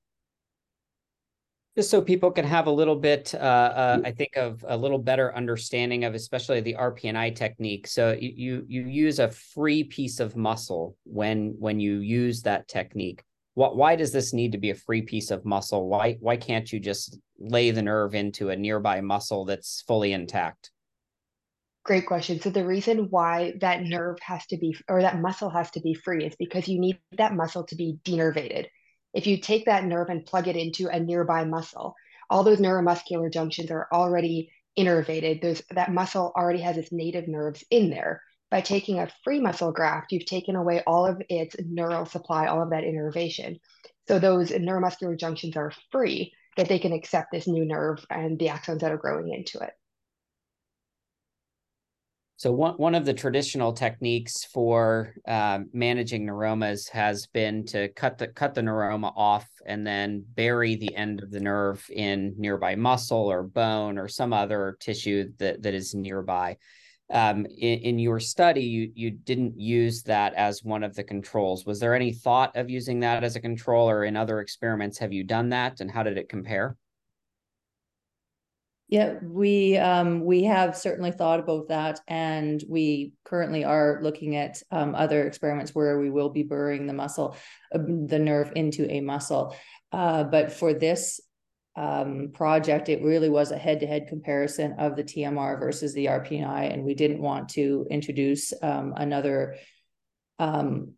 just 1.75 1.89
so 1.89 2.01
people 2.01 2.31
can 2.31 2.45
have 2.45 2.67
a 2.67 2.71
little 2.71 2.95
bit, 2.95 3.33
uh, 3.33 3.37
uh, 3.37 4.01
I 4.05 4.11
think, 4.11 4.37
of 4.37 4.63
a 4.67 4.77
little 4.77 4.99
better 4.99 5.35
understanding 5.35 6.03
of 6.03 6.13
especially 6.13 6.61
the 6.61 6.75
RPNI 6.75 7.35
technique. 7.35 7.87
So 7.87 8.15
you, 8.19 8.33
you 8.35 8.65
you 8.67 8.87
use 8.87 9.19
a 9.19 9.29
free 9.29 9.83
piece 9.83 10.19
of 10.19 10.35
muscle 10.35 10.95
when 11.03 11.55
when 11.57 11.79
you 11.79 11.99
use 11.99 12.43
that 12.43 12.67
technique. 12.67 13.23
What 13.55 13.75
why 13.75 13.95
does 13.95 14.11
this 14.11 14.33
need 14.33 14.51
to 14.51 14.59
be 14.59 14.69
a 14.69 14.75
free 14.75 15.01
piece 15.01 15.31
of 15.31 15.45
muscle? 15.45 15.87
Why 15.87 16.17
why 16.19 16.37
can't 16.37 16.71
you 16.71 16.79
just 16.79 17.17
lay 17.39 17.71
the 17.71 17.81
nerve 17.81 18.13
into 18.13 18.49
a 18.49 18.55
nearby 18.55 19.01
muscle 19.01 19.45
that's 19.45 19.83
fully 19.87 20.13
intact? 20.13 20.69
Great 21.83 22.05
question. 22.05 22.39
So 22.39 22.49
the 22.49 22.65
reason 22.65 23.07
why 23.09 23.55
that 23.61 23.83
nerve 23.83 24.17
has 24.21 24.45
to 24.47 24.57
be 24.57 24.75
or 24.87 25.01
that 25.01 25.19
muscle 25.19 25.49
has 25.49 25.71
to 25.71 25.81
be 25.81 25.95
free 25.95 26.23
is 26.23 26.35
because 26.37 26.67
you 26.67 26.79
need 26.79 26.99
that 27.17 27.35
muscle 27.35 27.65
to 27.65 27.75
be 27.75 27.97
denervated. 28.05 28.67
If 29.13 29.27
you 29.27 29.38
take 29.38 29.65
that 29.65 29.86
nerve 29.86 30.10
and 30.10 30.25
plug 30.25 30.48
it 30.48 30.56
into 30.56 30.88
a 30.88 31.00
nearby 31.00 31.45
muscle, 31.45 31.95
all 32.30 32.44
those 32.44 32.60
neuromuscular 32.60 33.31
junctions 33.31 33.69
are 33.69 33.88
already 33.92 34.51
innervated. 34.77 35.42
There's 35.42 35.62
that 35.71 35.94
muscle 35.94 36.31
already 36.36 36.62
has 36.62 36.77
its 36.77 36.92
native 36.92 37.27
nerves 37.27 37.63
in 37.69 37.89
there. 37.89 38.21
By 38.50 38.62
taking 38.62 39.00
a 39.00 39.12
free 39.24 39.39
muscle 39.39 39.71
graft, 39.71 40.12
you've 40.12 40.25
taken 40.25 40.56
away 40.56 40.83
all 40.86 41.06
of 41.06 41.21
its 41.30 41.56
neural 41.60 42.06
supply, 42.06 42.48
all 42.48 42.62
of 42.62 42.69
that 42.69 42.83
innervation. 42.83 43.60
So 44.07 44.19
those 44.19 44.52
neuromuscular 44.52 45.18
junctions 45.18 45.56
are 45.57 45.71
free 45.92 46.33
that 46.57 46.68
they 46.68 46.80
can 46.80 46.94
accept 46.94 47.31
this 47.31 47.47
new 47.47 47.66
nerve 47.66 48.06
and 48.09 48.37
the 48.37 48.47
axons 48.47 48.80
that 48.80 48.92
are 48.92 48.97
growing 48.97 49.33
into 49.33 49.59
it. 49.59 49.71
So 52.44 52.52
one, 52.52 52.73
one 52.73 52.94
of 52.94 53.06
the 53.06 53.14
traditional 53.14 53.71
techniques 53.71 54.44
for 54.44 55.16
uh, 55.26 55.59
managing 55.71 56.26
neuromas 56.26 56.90
has 56.90 57.26
been 57.28 57.66
to 57.68 57.88
cut 57.88 58.18
the 58.18 58.28
cut 58.28 58.54
the 58.54 58.59
neuroma 58.59 59.14
off 59.16 59.47
and 59.66 59.88
then 59.88 60.26
bury 60.35 60.76
the 60.76 60.94
end 60.94 61.23
of 61.23 61.31
the 61.31 61.40
nerve 61.40 61.90
in 61.90 62.35
nearby 62.38 62.76
muscle 62.76 63.31
or 63.31 63.44
bone 63.44 63.97
or 63.97 64.09
some 64.09 64.33
other 64.33 64.76
tissue 64.81 65.31
that, 65.38 65.62
that 65.62 65.73
is 65.73 65.95
nearby. 65.95 66.57
Um, 67.09 67.45
in, 67.45 67.80
in 67.80 68.00
your 68.00 68.19
study, 68.19 68.64
you 68.64 68.92
you 68.94 69.12
didn't 69.12 69.57
use 69.57 70.04
that 70.04 70.33
as 70.33 70.66
one 70.66 70.83
of 70.83 70.95
the 70.95 71.04
controls. 71.06 71.66
Was 71.66 71.80
there 71.80 71.95
any 71.95 72.12
thought 72.12 72.57
of 72.57 72.69
using 72.69 73.00
that 73.00 73.23
as 73.23 73.38
a 73.38 73.40
control, 73.40 73.90
or 73.90 74.04
in 74.04 74.18
other 74.18 74.42
experiments 74.42 74.97
have 74.97 75.14
you 75.14 75.23
done 75.23 75.47
that, 75.52 75.80
and 75.80 75.90
how 75.90 76.04
did 76.04 76.18
it 76.18 76.28
compare? 76.28 76.76
Yeah, 78.94 79.16
we 79.23 79.76
um, 79.76 80.23
we 80.23 80.44
have 80.44 80.78
certainly 80.78 81.09
thought 81.09 81.40
about 81.40 81.69
that, 81.69 82.00
and 82.07 82.64
we 82.69 83.14
currently 83.26 83.64
are 83.64 83.97
looking 84.04 84.35
at 84.35 84.62
um, 84.69 84.94
other 84.94 85.26
experiments 85.26 85.73
where 85.73 85.97
we 85.97 86.12
will 86.12 86.30
be 86.30 86.44
burying 86.44 86.85
the 86.85 86.94
muscle, 86.94 87.35
uh, 87.73 87.80
the 87.80 88.19
nerve 88.19 88.52
into 88.56 88.88
a 88.88 89.02
muscle. 89.02 89.56
Uh, 89.92 90.23
but 90.26 90.52
for 90.52 90.76
this 90.76 91.19
um, 91.76 92.33
project, 92.35 92.88
it 92.88 93.02
really 93.02 93.30
was 93.30 93.50
a 93.50 93.57
head-to-head 93.57 94.09
comparison 94.09 94.76
of 94.78 94.95
the 94.95 95.04
TMR 95.04 95.59
versus 95.59 95.95
the 95.95 96.06
RPNI, 96.06 96.71
and 96.71 96.83
we 96.83 96.94
didn't 96.94 97.19
want 97.19 97.50
to 97.50 97.88
introduce 97.90 98.54
um, 98.62 98.94
another 98.95 99.56
um, 100.38 100.94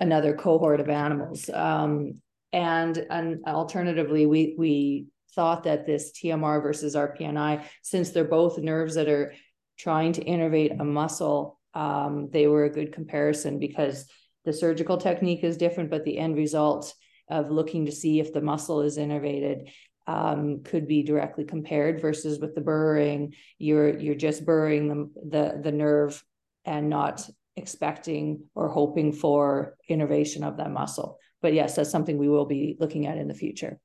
another 0.00 0.34
cohort 0.34 0.80
of 0.80 0.88
animals. 0.88 1.50
And, 1.50 2.98
and 3.10 3.44
alternatively, 3.46 4.24
we 4.24 4.54
we 4.56 5.06
thought 5.34 5.64
that 5.64 5.86
this 5.86 6.12
TMR 6.12 6.62
versus 6.62 6.94
RPNI, 6.94 7.64
since 7.82 8.10
they're 8.10 8.24
both 8.24 8.58
nerves 8.58 8.94
that 8.94 9.08
are 9.08 9.34
trying 9.78 10.12
to 10.12 10.24
innervate 10.24 10.80
a 10.80 10.84
muscle, 10.84 11.58
um, 11.74 12.28
they 12.30 12.46
were 12.46 12.64
a 12.64 12.70
good 12.70 12.92
comparison 12.92 13.58
because 13.58 14.06
the 14.44 14.52
surgical 14.52 14.98
technique 14.98 15.42
is 15.42 15.56
different, 15.56 15.90
but 15.90 16.04
the 16.04 16.18
end 16.18 16.36
result 16.36 16.94
of 17.28 17.50
looking 17.50 17.86
to 17.86 17.92
see 17.92 18.20
if 18.20 18.32
the 18.32 18.40
muscle 18.40 18.82
is 18.82 18.98
innervated 18.98 19.70
um, 20.06 20.62
could 20.62 20.86
be 20.86 21.02
directly 21.02 21.44
compared 21.44 22.00
versus 22.00 22.38
with 22.38 22.54
the 22.54 22.60
burring, 22.60 23.34
you're 23.58 23.98
you're 23.98 24.14
just 24.14 24.44
burring 24.44 24.88
the 24.88 25.10
the, 25.28 25.60
the 25.62 25.72
nerve 25.72 26.22
and 26.64 26.88
not 26.88 27.28
expecting 27.56 28.44
or 28.54 28.68
hoping 28.68 29.12
for 29.12 29.76
innervation 29.88 30.44
of 30.44 30.56
that 30.58 30.70
muscle. 30.70 31.18
But 31.40 31.54
yes, 31.54 31.76
that's 31.76 31.90
something 31.90 32.18
we 32.18 32.28
will 32.28 32.46
be 32.46 32.76
looking 32.80 33.06
at 33.06 33.18
in 33.18 33.28
the 33.28 33.34
future. 33.34 33.78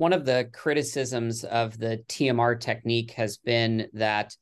One 0.00 0.14
of 0.14 0.24
the 0.24 0.48
criticisms 0.54 1.44
of 1.44 1.76
the 1.76 2.02
TMR 2.08 2.58
technique 2.58 3.10
has 3.10 3.36
been 3.36 3.86
that 3.92 4.34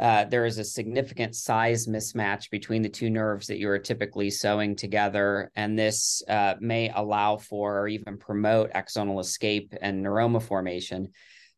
uh, 0.00 0.24
there 0.24 0.46
is 0.46 0.56
a 0.56 0.64
significant 0.64 1.34
size 1.34 1.86
mismatch 1.86 2.48
between 2.48 2.80
the 2.80 2.88
two 2.88 3.10
nerves 3.10 3.48
that 3.48 3.58
you 3.58 3.68
are 3.68 3.78
typically 3.78 4.30
sewing 4.30 4.74
together, 4.74 5.52
and 5.54 5.78
this 5.78 6.22
uh, 6.30 6.54
may 6.60 6.90
allow 6.94 7.36
for 7.36 7.78
or 7.78 7.88
even 7.88 8.16
promote 8.16 8.72
axonal 8.72 9.20
escape 9.20 9.74
and 9.82 10.02
neuroma 10.02 10.42
formation. 10.42 11.10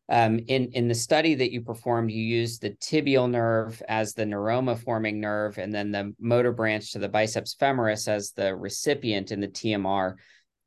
Um, 0.09 0.39
in 0.47 0.71
in 0.73 0.89
the 0.89 0.93
study 0.93 1.33
that 1.35 1.53
you 1.53 1.61
performed, 1.61 2.11
you 2.11 2.21
used 2.21 2.61
the 2.61 2.71
tibial 2.71 3.31
nerve 3.31 3.81
as 3.87 4.15
the 4.15 4.25
neuroma 4.25 4.77
forming 4.77 5.21
nerve, 5.21 5.57
and 5.57 5.73
then 5.73 5.91
the 5.91 6.13
motor 6.19 6.51
branch 6.51 6.91
to 6.91 6.99
the 6.99 7.07
biceps 7.07 7.55
femoris 7.55 8.09
as 8.09 8.31
the 8.31 8.53
recipient 8.53 9.31
in 9.31 9.39
the 9.39 9.47
TMR. 9.47 10.15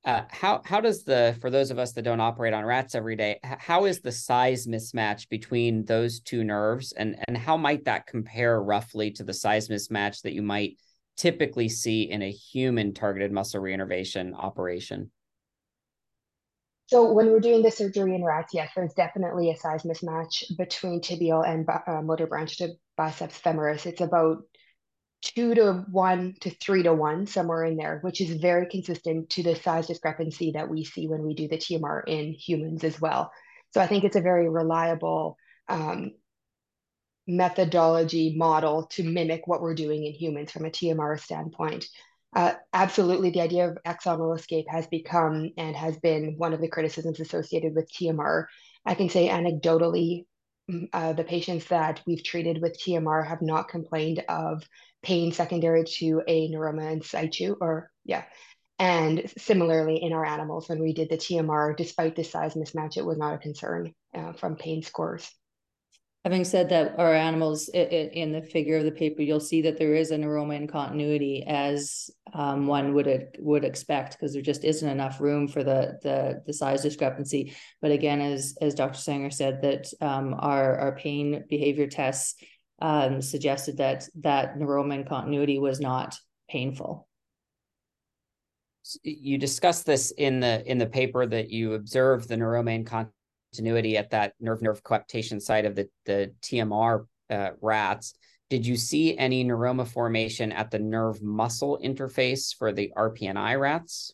Uh, 0.04 0.22
how 0.30 0.60
how 0.64 0.80
does 0.80 1.04
the 1.04 1.36
for 1.40 1.48
those 1.48 1.70
of 1.70 1.78
us 1.78 1.92
that 1.92 2.02
don't 2.02 2.20
operate 2.20 2.52
on 2.52 2.64
rats 2.64 2.96
every 2.96 3.14
day 3.14 3.38
how 3.44 3.84
is 3.84 4.00
the 4.00 4.10
size 4.10 4.66
mismatch 4.66 5.28
between 5.28 5.84
those 5.84 6.18
two 6.18 6.42
nerves? 6.42 6.90
And 6.92 7.16
and 7.28 7.38
how 7.38 7.56
might 7.56 7.84
that 7.84 8.08
compare 8.08 8.60
roughly 8.60 9.12
to 9.12 9.22
the 9.22 9.32
size 9.32 9.68
mismatch 9.68 10.22
that 10.22 10.32
you 10.32 10.42
might 10.42 10.76
typically 11.16 11.68
see 11.68 12.10
in 12.10 12.20
a 12.20 12.32
human 12.32 12.94
targeted 12.94 13.30
muscle 13.30 13.60
reinnervation 13.60 14.34
operation? 14.34 15.12
So 16.86 17.12
when 17.12 17.28
we're 17.28 17.38
doing 17.38 17.62
the 17.62 17.70
surgery 17.70 18.16
in 18.16 18.24
rats 18.24 18.52
yes 18.52 18.72
there's 18.74 18.94
definitely 18.94 19.52
a 19.52 19.56
size 19.56 19.84
mismatch 19.84 20.56
between 20.58 21.00
tibial 21.00 21.46
and 21.48 21.64
uh, 21.86 22.02
motor 22.02 22.26
branch 22.26 22.58
to 22.58 22.70
biceps 22.96 23.40
femoris. 23.40 23.86
It's 23.86 24.00
about 24.00 24.38
two 25.22 25.54
to 25.54 25.84
one 25.90 26.34
to 26.40 26.50
three 26.50 26.82
to 26.82 26.92
one, 26.92 27.26
somewhere 27.26 27.64
in 27.64 27.76
there, 27.76 28.00
which 28.02 28.20
is 28.20 28.40
very 28.40 28.66
consistent 28.66 29.30
to 29.30 29.42
the 29.42 29.54
size 29.54 29.86
discrepancy 29.86 30.52
that 30.52 30.68
we 30.68 30.84
see 30.84 31.06
when 31.06 31.22
we 31.22 31.34
do 31.34 31.48
the 31.48 31.56
TMR 31.56 32.02
in 32.06 32.32
humans 32.32 32.84
as 32.84 33.00
well. 33.00 33.32
So 33.72 33.80
I 33.80 33.86
think 33.86 34.04
it's 34.04 34.16
a 34.16 34.20
very 34.20 34.48
reliable 34.48 35.36
um, 35.68 36.12
methodology 37.26 38.34
model 38.36 38.86
to 38.92 39.04
mimic 39.04 39.46
what 39.46 39.62
we're 39.62 39.74
doing 39.74 40.04
in 40.04 40.12
humans 40.12 40.50
from 40.50 40.66
a 40.66 40.70
TMR 40.70 41.18
standpoint. 41.20 41.86
Uh, 42.34 42.54
absolutely, 42.72 43.30
the 43.30 43.42
idea 43.42 43.68
of 43.68 43.78
axonal 43.86 44.36
escape 44.36 44.66
has 44.68 44.86
become 44.86 45.50
and 45.56 45.76
has 45.76 45.96
been 45.98 46.34
one 46.38 46.52
of 46.52 46.60
the 46.60 46.68
criticisms 46.68 47.20
associated 47.20 47.74
with 47.74 47.90
TMR. 47.92 48.46
I 48.86 48.94
can 48.94 49.08
say 49.08 49.28
anecdotally, 49.28 50.24
mm, 50.70 50.88
uh, 50.92 51.12
the 51.12 51.24
patients 51.24 51.66
that 51.66 52.00
we've 52.06 52.24
treated 52.24 52.60
with 52.60 52.78
TMR 52.78 53.26
have 53.26 53.42
not 53.42 53.68
complained 53.68 54.24
of 54.28 54.62
pain 55.02 55.32
secondary 55.32 55.84
to 55.84 56.22
a 56.26 56.48
neuroma 56.50 56.92
in 56.92 57.02
situ, 57.02 57.56
or 57.60 57.90
yeah. 58.04 58.24
And 58.78 59.30
similarly, 59.38 60.02
in 60.02 60.12
our 60.12 60.24
animals, 60.24 60.68
when 60.68 60.80
we 60.80 60.92
did 60.92 61.08
the 61.08 61.16
TMR, 61.16 61.76
despite 61.76 62.16
the 62.16 62.24
size 62.24 62.54
mismatch, 62.54 62.96
it 62.96 63.04
was 63.04 63.18
not 63.18 63.34
a 63.34 63.38
concern 63.38 63.94
uh, 64.14 64.32
from 64.32 64.56
pain 64.56 64.82
scores. 64.82 65.30
Having 66.24 66.44
said 66.44 66.68
that, 66.68 66.98
our 66.98 67.12
animals 67.12 67.68
it, 67.74 67.92
it, 67.92 68.12
in 68.12 68.30
the 68.30 68.42
figure 68.42 68.76
of 68.76 68.84
the 68.84 68.92
paper, 68.92 69.22
you'll 69.22 69.40
see 69.40 69.62
that 69.62 69.76
there 69.76 69.94
is 69.94 70.12
a 70.12 70.16
neuroma 70.16 70.54
in 70.54 70.68
continuity 70.68 71.44
as 71.46 72.10
um, 72.32 72.68
one 72.68 72.94
would 72.94 73.36
would 73.40 73.64
expect 73.64 74.12
because 74.12 74.32
there 74.32 74.42
just 74.42 74.62
isn't 74.62 74.88
enough 74.88 75.20
room 75.20 75.48
for 75.48 75.64
the 75.64 75.98
the 76.02 76.40
the 76.46 76.52
size 76.52 76.82
discrepancy. 76.82 77.54
But 77.80 77.90
again, 77.90 78.20
as 78.20 78.56
as 78.60 78.74
Dr. 78.74 78.98
Senger 78.98 79.32
said, 79.32 79.62
that 79.62 79.92
um, 80.00 80.34
our 80.38 80.78
our 80.78 80.94
pain 80.94 81.44
behavior 81.48 81.88
tests 81.88 82.36
um, 82.82 83.22
suggested 83.22 83.76
that 83.76 84.08
that 84.16 84.58
neuroma 84.58 85.08
continuity 85.08 85.58
was 85.60 85.80
not 85.80 86.18
painful. 86.50 87.08
You 89.04 89.38
discussed 89.38 89.86
this 89.86 90.10
in 90.10 90.40
the 90.40 90.68
in 90.68 90.78
the 90.78 90.86
paper 90.86 91.24
that 91.24 91.48
you 91.48 91.74
observed 91.74 92.28
the 92.28 92.34
neuroma 92.34 92.84
continuity 92.84 93.96
at 93.96 94.10
that 94.10 94.34
nerve-nerve 94.40 94.82
coaptation 94.82 95.40
site 95.40 95.64
of 95.64 95.76
the 95.76 95.88
the 96.06 96.34
TMR 96.42 97.06
uh, 97.30 97.50
rats. 97.60 98.14
Did 98.50 98.66
you 98.66 98.76
see 98.76 99.16
any 99.16 99.44
neuroma 99.44 99.86
formation 99.86 100.50
at 100.50 100.72
the 100.72 100.80
nerve 100.80 101.22
muscle 101.22 101.78
interface 101.82 102.54
for 102.54 102.72
the 102.72 102.92
RPNI 102.96 103.60
rats? 103.60 104.12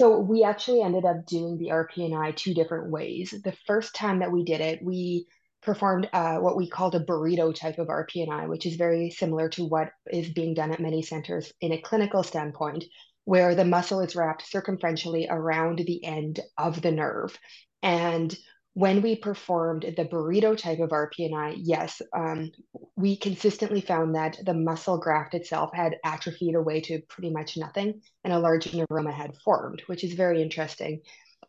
So 0.00 0.20
we 0.20 0.44
actually 0.44 0.82
ended 0.82 1.04
up 1.04 1.26
doing 1.26 1.58
the 1.58 1.68
RPNI 1.68 2.36
two 2.36 2.54
different 2.54 2.90
ways. 2.90 3.34
The 3.44 3.56
first 3.66 3.94
time 3.96 4.20
that 4.20 4.30
we 4.30 4.44
did 4.44 4.60
it, 4.60 4.82
we 4.82 5.26
performed 5.64 6.08
uh, 6.12 6.36
what 6.36 6.56
we 6.56 6.68
called 6.68 6.94
a 6.94 7.00
burrito 7.00 7.54
type 7.54 7.78
of 7.78 7.88
RPNI, 7.88 8.48
which 8.48 8.66
is 8.66 8.76
very 8.76 9.10
similar 9.10 9.48
to 9.50 9.64
what 9.64 9.90
is 10.10 10.28
being 10.28 10.54
done 10.54 10.70
at 10.70 10.80
many 10.80 11.02
centers 11.02 11.52
in 11.60 11.72
a 11.72 11.80
clinical 11.80 12.22
standpoint, 12.22 12.84
where 13.24 13.54
the 13.54 13.64
muscle 13.64 14.00
is 14.00 14.14
wrapped 14.14 14.44
circumferentially 14.50 15.26
around 15.28 15.78
the 15.78 16.04
end 16.04 16.40
of 16.58 16.82
the 16.82 16.92
nerve. 16.92 17.38
And 17.82 18.36
when 18.74 19.02
we 19.02 19.14
performed 19.14 19.82
the 19.96 20.04
burrito 20.04 20.58
type 20.58 20.80
of 20.80 20.90
RPNI, 20.90 21.54
yes, 21.58 22.02
um, 22.12 22.50
we 22.96 23.16
consistently 23.16 23.80
found 23.80 24.16
that 24.16 24.36
the 24.44 24.54
muscle 24.54 24.98
graft 24.98 25.34
itself 25.34 25.70
had 25.72 25.96
atrophied 26.04 26.56
away 26.56 26.80
to 26.82 27.00
pretty 27.08 27.30
much 27.30 27.56
nothing, 27.56 28.02
and 28.24 28.32
a 28.32 28.38
large 28.38 28.72
neuroma 28.72 29.12
had 29.12 29.36
formed, 29.44 29.82
which 29.86 30.02
is 30.02 30.14
very 30.14 30.42
interesting 30.42 31.00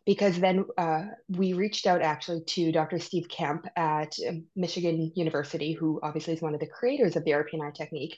because 0.04 0.38
then 0.38 0.64
uh, 0.76 1.04
we 1.28 1.52
reached 1.52 1.86
out 1.86 2.02
actually 2.02 2.42
to 2.44 2.72
Dr. 2.72 2.98
Steve 2.98 3.28
Kemp 3.28 3.66
at 3.76 4.14
um, 4.28 4.44
Michigan 4.54 5.12
University, 5.14 5.72
who 5.72 6.00
obviously 6.02 6.34
is 6.34 6.42
one 6.42 6.54
of 6.54 6.60
the 6.60 6.66
creators 6.66 7.16
of 7.16 7.24
the 7.24 7.32
RPNI 7.32 7.74
technique. 7.74 8.16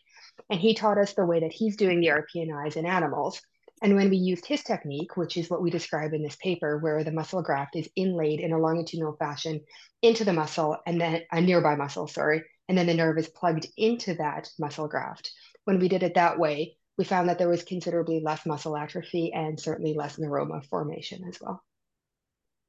And 0.50 0.60
he 0.60 0.74
taught 0.74 0.98
us 0.98 1.12
the 1.12 1.26
way 1.26 1.40
that 1.40 1.52
he's 1.52 1.76
doing 1.76 2.00
the 2.00 2.08
RPNIs 2.08 2.76
in 2.76 2.86
animals. 2.86 3.40
And 3.80 3.94
when 3.94 4.10
we 4.10 4.16
used 4.16 4.44
his 4.44 4.64
technique, 4.64 5.16
which 5.16 5.36
is 5.36 5.48
what 5.48 5.62
we 5.62 5.70
describe 5.70 6.12
in 6.12 6.22
this 6.22 6.36
paper, 6.36 6.78
where 6.78 7.04
the 7.04 7.12
muscle 7.12 7.42
graft 7.42 7.76
is 7.76 7.88
inlaid 7.94 8.40
in 8.40 8.52
a 8.52 8.58
longitudinal 8.58 9.16
fashion 9.16 9.60
into 10.02 10.24
the 10.24 10.32
muscle 10.32 10.76
and 10.86 11.00
then 11.00 11.22
a 11.30 11.40
nearby 11.40 11.76
muscle, 11.76 12.08
sorry, 12.08 12.42
and 12.68 12.76
then 12.76 12.86
the 12.86 12.94
nerve 12.94 13.18
is 13.18 13.28
plugged 13.28 13.66
into 13.76 14.14
that 14.14 14.48
muscle 14.58 14.88
graft. 14.88 15.30
When 15.64 15.78
we 15.78 15.88
did 15.88 16.02
it 16.02 16.14
that 16.14 16.38
way, 16.38 16.76
we 16.96 17.04
found 17.04 17.28
that 17.28 17.38
there 17.38 17.48
was 17.48 17.62
considerably 17.62 18.20
less 18.20 18.44
muscle 18.44 18.76
atrophy 18.76 19.32
and 19.32 19.58
certainly 19.58 19.94
less 19.94 20.16
neuroma 20.16 20.64
formation 20.66 21.24
as 21.28 21.38
well. 21.40 21.62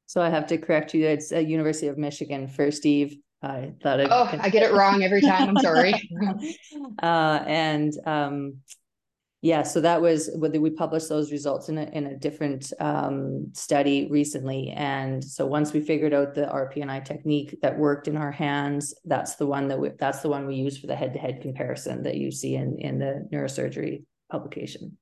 So 0.09 0.23
I 0.23 0.29
have 0.31 0.47
to 0.47 0.57
correct 0.57 0.95
you. 0.95 1.05
It's 1.05 1.31
at 1.31 1.45
University 1.45 1.85
of 1.85 1.99
Michigan 1.99 2.47
for 2.47 2.71
Steve. 2.71 3.17
I 3.43 3.73
thought. 3.83 3.99
It. 3.99 4.07
Oh, 4.09 4.27
I 4.41 4.49
get 4.49 4.63
it 4.63 4.73
wrong 4.73 5.03
every 5.03 5.21
time. 5.21 5.49
I'm 5.49 5.57
sorry. 5.57 5.93
uh, 7.03 7.43
and 7.45 7.93
um, 8.07 8.55
yeah, 9.43 9.61
so 9.61 9.81
that 9.81 10.01
was 10.01 10.31
whether 10.33 10.59
we 10.59 10.71
published 10.71 11.09
those 11.09 11.31
results 11.31 11.69
in 11.69 11.77
a 11.77 11.83
in 11.83 12.07
a 12.07 12.17
different 12.17 12.73
um, 12.79 13.51
study 13.53 14.07
recently. 14.09 14.71
And 14.71 15.23
so 15.23 15.45
once 15.45 15.73
we 15.73 15.79
figured 15.79 16.15
out 16.15 16.33
the 16.33 16.47
RPNI 16.47 17.05
technique 17.05 17.59
that 17.61 17.77
worked 17.77 18.07
in 18.07 18.17
our 18.17 18.31
hands, 18.31 18.95
that's 19.05 19.35
the 19.35 19.45
one 19.45 19.67
that 19.67 19.79
we, 19.79 19.89
that's 19.99 20.21
the 20.21 20.29
one 20.29 20.47
we 20.47 20.55
use 20.55 20.79
for 20.79 20.87
the 20.87 20.95
head 20.95 21.13
to 21.13 21.19
head 21.19 21.39
comparison 21.43 22.01
that 22.01 22.15
you 22.15 22.31
see 22.31 22.55
in 22.55 22.79
in 22.79 22.97
the 22.97 23.29
neurosurgery 23.31 24.05
publication. 24.31 24.97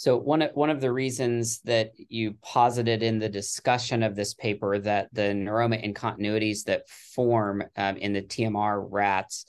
So 0.00 0.16
one 0.16 0.40
of 0.40 0.52
one 0.54 0.70
of 0.70 0.80
the 0.80 0.90
reasons 0.90 1.60
that 1.64 1.92
you 1.94 2.32
posited 2.40 3.02
in 3.02 3.18
the 3.18 3.28
discussion 3.28 4.02
of 4.02 4.16
this 4.16 4.32
paper 4.32 4.78
that 4.78 5.12
the 5.12 5.34
neuroma 5.34 5.84
incontinuities 5.84 6.64
that 6.64 6.88
form 6.88 7.62
um, 7.76 7.98
in 7.98 8.14
the 8.14 8.22
TMR 8.22 8.80
rats, 8.80 9.44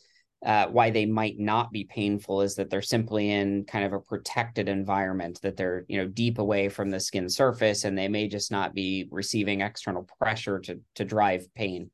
uh, 0.45 0.65
why 0.67 0.89
they 0.89 1.05
might 1.05 1.39
not 1.39 1.71
be 1.71 1.85
painful, 1.85 2.41
is 2.41 2.55
that 2.55 2.69
they're 2.69 2.81
simply 2.81 3.31
in 3.31 3.63
kind 3.63 3.85
of 3.85 3.93
a 3.93 4.01
protected 4.01 4.67
environment, 4.67 5.39
that 5.41 5.55
they're 5.55 5.85
you 5.87 5.97
know 5.97 6.07
deep 6.09 6.37
away 6.37 6.67
from 6.67 6.89
the 6.89 6.99
skin 6.99 7.29
surface, 7.29 7.85
and 7.85 7.97
they 7.97 8.09
may 8.09 8.27
just 8.27 8.51
not 8.51 8.73
be 8.73 9.07
receiving 9.09 9.61
external 9.61 10.05
pressure 10.19 10.59
to 10.59 10.81
to 10.95 11.05
drive 11.05 11.47
pain. 11.55 11.91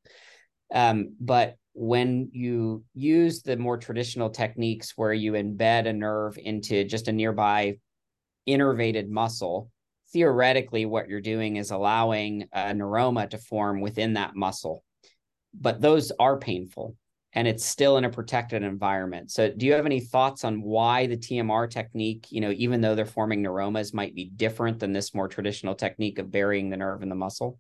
Um, 0.74 1.16
but 1.20 1.58
when 1.74 2.32
you 2.34 2.84
use 2.96 3.44
the 3.44 3.56
more 3.56 3.78
traditional 3.78 4.32
techniques 4.32 4.94
where 4.96 5.14
you 5.14 5.34
embed 5.34 5.86
a 5.86 5.94
nerve 5.94 6.40
into 6.40 6.84
just 6.86 7.08
a 7.08 7.12
nearby 7.12 7.78
innervated 8.48 9.10
muscle, 9.10 9.72
theoretically, 10.14 10.86
what 10.86 11.10
you're 11.10 11.22
doing 11.22 11.58
is 11.58 11.72
allowing 11.72 12.48
a 12.54 12.74
neuroma 12.74 13.30
to 13.30 13.38
form 13.38 13.82
within 13.82 14.14
that 14.14 14.36
muscle. 14.36 14.84
But 15.54 15.82
those 15.82 16.12
are 16.20 16.38
painful 16.38 16.96
and 17.34 17.48
it's 17.48 17.66
still 17.66 17.98
in 17.98 18.06
a 18.06 18.10
protected 18.10 18.64
environment. 18.64 19.32
So, 19.32 19.52
do 19.52 19.66
you 19.66 19.74
have 19.74 19.86
any 19.86 20.00
thoughts 20.00 20.44
on 20.44 20.62
why 20.62 21.08
the 21.08 21.18
TMR 21.18 21.70
technique, 21.70 22.28
you 22.32 22.42
know, 22.42 22.52
even 22.56 22.82
though 22.82 22.96
they're 22.96 23.06
forming 23.06 23.44
neuromas, 23.44 23.94
might 23.94 24.16
be 24.16 24.26
different 24.26 24.80
than 24.80 24.94
this 24.94 25.14
more 25.14 25.28
traditional 25.28 25.76
technique 25.76 26.20
of 26.20 26.32
burying 26.32 26.70
the 26.70 26.78
nerve 26.78 27.04
in 27.04 27.10
the 27.10 27.16
muscle? 27.16 27.60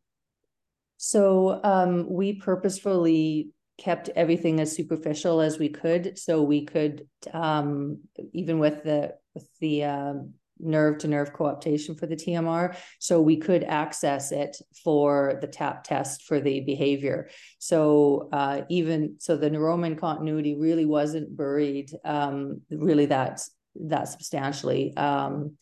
So, 0.97 1.59
um, 1.63 2.09
we 2.09 2.33
purposefully 2.33 3.51
kept 3.77 4.09
everything 4.15 4.59
as 4.59 4.75
superficial 4.75 5.41
as 5.41 5.59
we 5.59 5.69
could, 5.69 6.17
so 6.17 6.41
we 6.41 6.65
could, 6.65 7.07
um, 7.31 7.99
even 8.33 8.57
with 8.57 8.83
the 8.83 9.13
with 9.35 9.47
the 9.59 9.83
um, 9.83 10.33
nerve 10.59 10.97
to 10.99 11.07
nerve 11.07 11.33
coaptation 11.33 11.95
for 11.95 12.05
the 12.05 12.15
TMR. 12.15 12.75
So 12.99 13.21
we 13.21 13.37
could 13.37 13.63
access 13.63 14.31
it 14.31 14.57
for 14.83 15.37
the 15.41 15.47
TAP 15.47 15.83
test 15.83 16.23
for 16.23 16.39
the 16.39 16.61
behavior. 16.61 17.29
So 17.59 18.29
uh, 18.31 18.61
even 18.69 19.15
so, 19.19 19.37
the 19.37 19.49
neuroma 19.49 19.97
continuity 19.97 20.55
really 20.55 20.85
wasn't 20.85 21.35
buried 21.35 21.91
um, 22.03 22.61
really 22.69 23.05
that 23.07 23.41
that 23.75 24.09
substantially. 24.09 24.95
Um, 24.97 25.57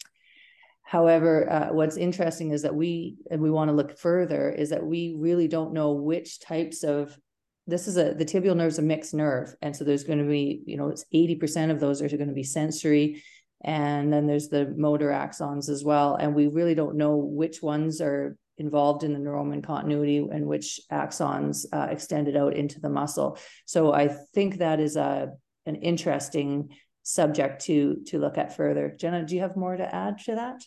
however, 0.83 1.51
uh, 1.51 1.73
what's 1.73 1.97
interesting 1.97 2.51
is 2.51 2.61
that 2.61 2.75
we 2.75 3.17
and 3.29 3.41
we 3.41 3.51
want 3.51 3.69
to 3.69 3.75
look 3.75 3.97
further 3.97 4.49
is 4.49 4.69
that 4.69 4.85
we 4.85 5.15
really 5.17 5.47
don't 5.47 5.73
know 5.73 5.93
which 5.93 6.39
types 6.39 6.83
of 6.83 7.17
this 7.67 7.87
is 7.87 7.97
a 7.97 8.13
the 8.13 8.25
tibial 8.25 8.55
nerve 8.55 8.67
is 8.67 8.79
a 8.79 8.83
mixed 8.83 9.13
nerve 9.13 9.55
and 9.61 9.75
so 9.75 9.83
there's 9.83 10.03
going 10.03 10.19
to 10.19 10.25
be 10.25 10.61
you 10.65 10.77
know 10.77 10.89
it's 10.89 11.05
80% 11.13 11.71
of 11.71 11.79
those 11.79 12.01
are 12.01 12.07
going 12.07 12.27
to 12.27 12.33
be 12.33 12.43
sensory 12.43 13.23
and 13.65 14.13
then 14.13 14.27
there's 14.27 14.47
the 14.47 14.73
motor 14.77 15.09
axons 15.09 15.69
as 15.69 15.83
well. 15.83 16.15
And 16.15 16.35
we 16.35 16.47
really 16.47 16.75
don't 16.75 16.95
know 16.95 17.17
which 17.17 17.63
ones 17.63 17.99
are 17.99 18.37
involved 18.57 19.03
in 19.03 19.11
the 19.11 19.19
neuroma 19.19 19.55
in 19.55 19.61
continuity 19.61 20.17
and 20.17 20.45
which 20.45 20.79
axons 20.91 21.65
uh, 21.73 21.87
extended 21.89 22.37
out 22.37 22.53
into 22.55 22.79
the 22.79 22.89
muscle. 22.89 23.37
So 23.65 23.91
i 23.91 24.07
think 24.07 24.59
that 24.59 24.79
is 24.79 24.95
a 24.95 25.31
an 25.65 25.75
interesting 25.75 26.69
subject 27.03 27.65
to 27.65 27.97
to 28.07 28.19
look 28.19 28.37
at 28.37 28.55
further. 28.55 28.95
Jenna 28.97 29.25
do 29.25 29.35
you 29.35 29.41
have 29.41 29.57
more 29.57 29.75
to 29.75 29.95
add 29.95 30.19
to 30.19 30.35
that? 30.35 30.61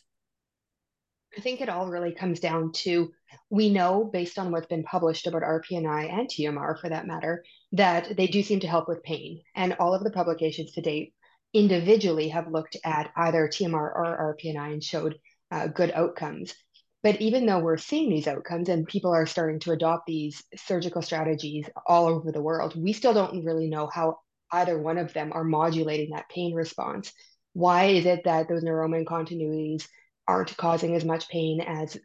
I 1.37 1.41
think 1.41 1.61
it 1.61 1.69
all 1.69 1.89
really 1.89 2.13
comes 2.13 2.41
down 2.41 2.73
to 2.85 3.13
we 3.49 3.71
know 3.71 4.05
based 4.05 4.39
on 4.39 4.51
what's 4.51 4.67
been 4.67 4.83
published 4.83 5.27
about 5.27 5.43
RPNI 5.43 6.13
and 6.13 6.29
TMR 6.29 6.81
for 6.81 6.89
that 6.89 7.07
matter 7.07 7.45
that 7.73 8.17
they 8.17 8.27
do 8.27 8.43
seem 8.43 8.61
to 8.61 8.67
help 8.67 8.89
with 8.89 9.03
pain. 9.03 9.43
And 9.55 9.77
all 9.79 9.95
of 9.95 10.03
the 10.03 10.11
publications 10.11 10.73
to 10.73 10.81
date 10.81 11.15
individually 11.55 12.29
have 12.29 12.51
looked 12.51 12.77
at 12.85 13.11
either 13.17 13.49
TMR 13.49 13.75
or 13.75 14.37
RPNI 14.43 14.73
and 14.73 14.85
showed 14.85 15.19
uh, 15.51 15.67
good 15.69 15.91
outcomes. 15.93 16.55
But 17.03 17.21
even 17.21 17.47
though 17.47 17.61
we're 17.61 17.77
seeing 17.79 18.11
these 18.11 18.27
outcomes 18.27 18.69
and 18.69 18.87
people 18.87 19.13
are 19.13 19.27
starting 19.27 19.61
to 19.61 19.73
adopt 19.73 20.07
these 20.07 20.43
surgical 20.57 21.01
strategies 21.01 21.69
all 21.87 22.07
over 22.07 22.33
the 22.33 22.43
world, 22.43 22.75
we 22.81 22.93
still 22.93 23.15
don't 23.15 23.45
really 23.45 23.69
know 23.69 23.87
how 23.87 24.19
either 24.53 24.79
one 24.79 24.99
of 24.99 25.13
them 25.13 25.33
are 25.33 25.45
modulating 25.45 26.11
that 26.11 26.29
pain 26.29 26.55
response. 26.55 27.13
Why 27.53 27.87
is 27.87 28.05
it 28.05 28.25
that 28.25 28.49
those 28.49 28.65
neuroma 28.65 29.05
continuities 29.05 29.87
aren't 30.27 30.57
causing 30.57 30.95
as 30.95 31.05
much 31.05 31.29
pain 31.29 31.61
as 31.61 31.97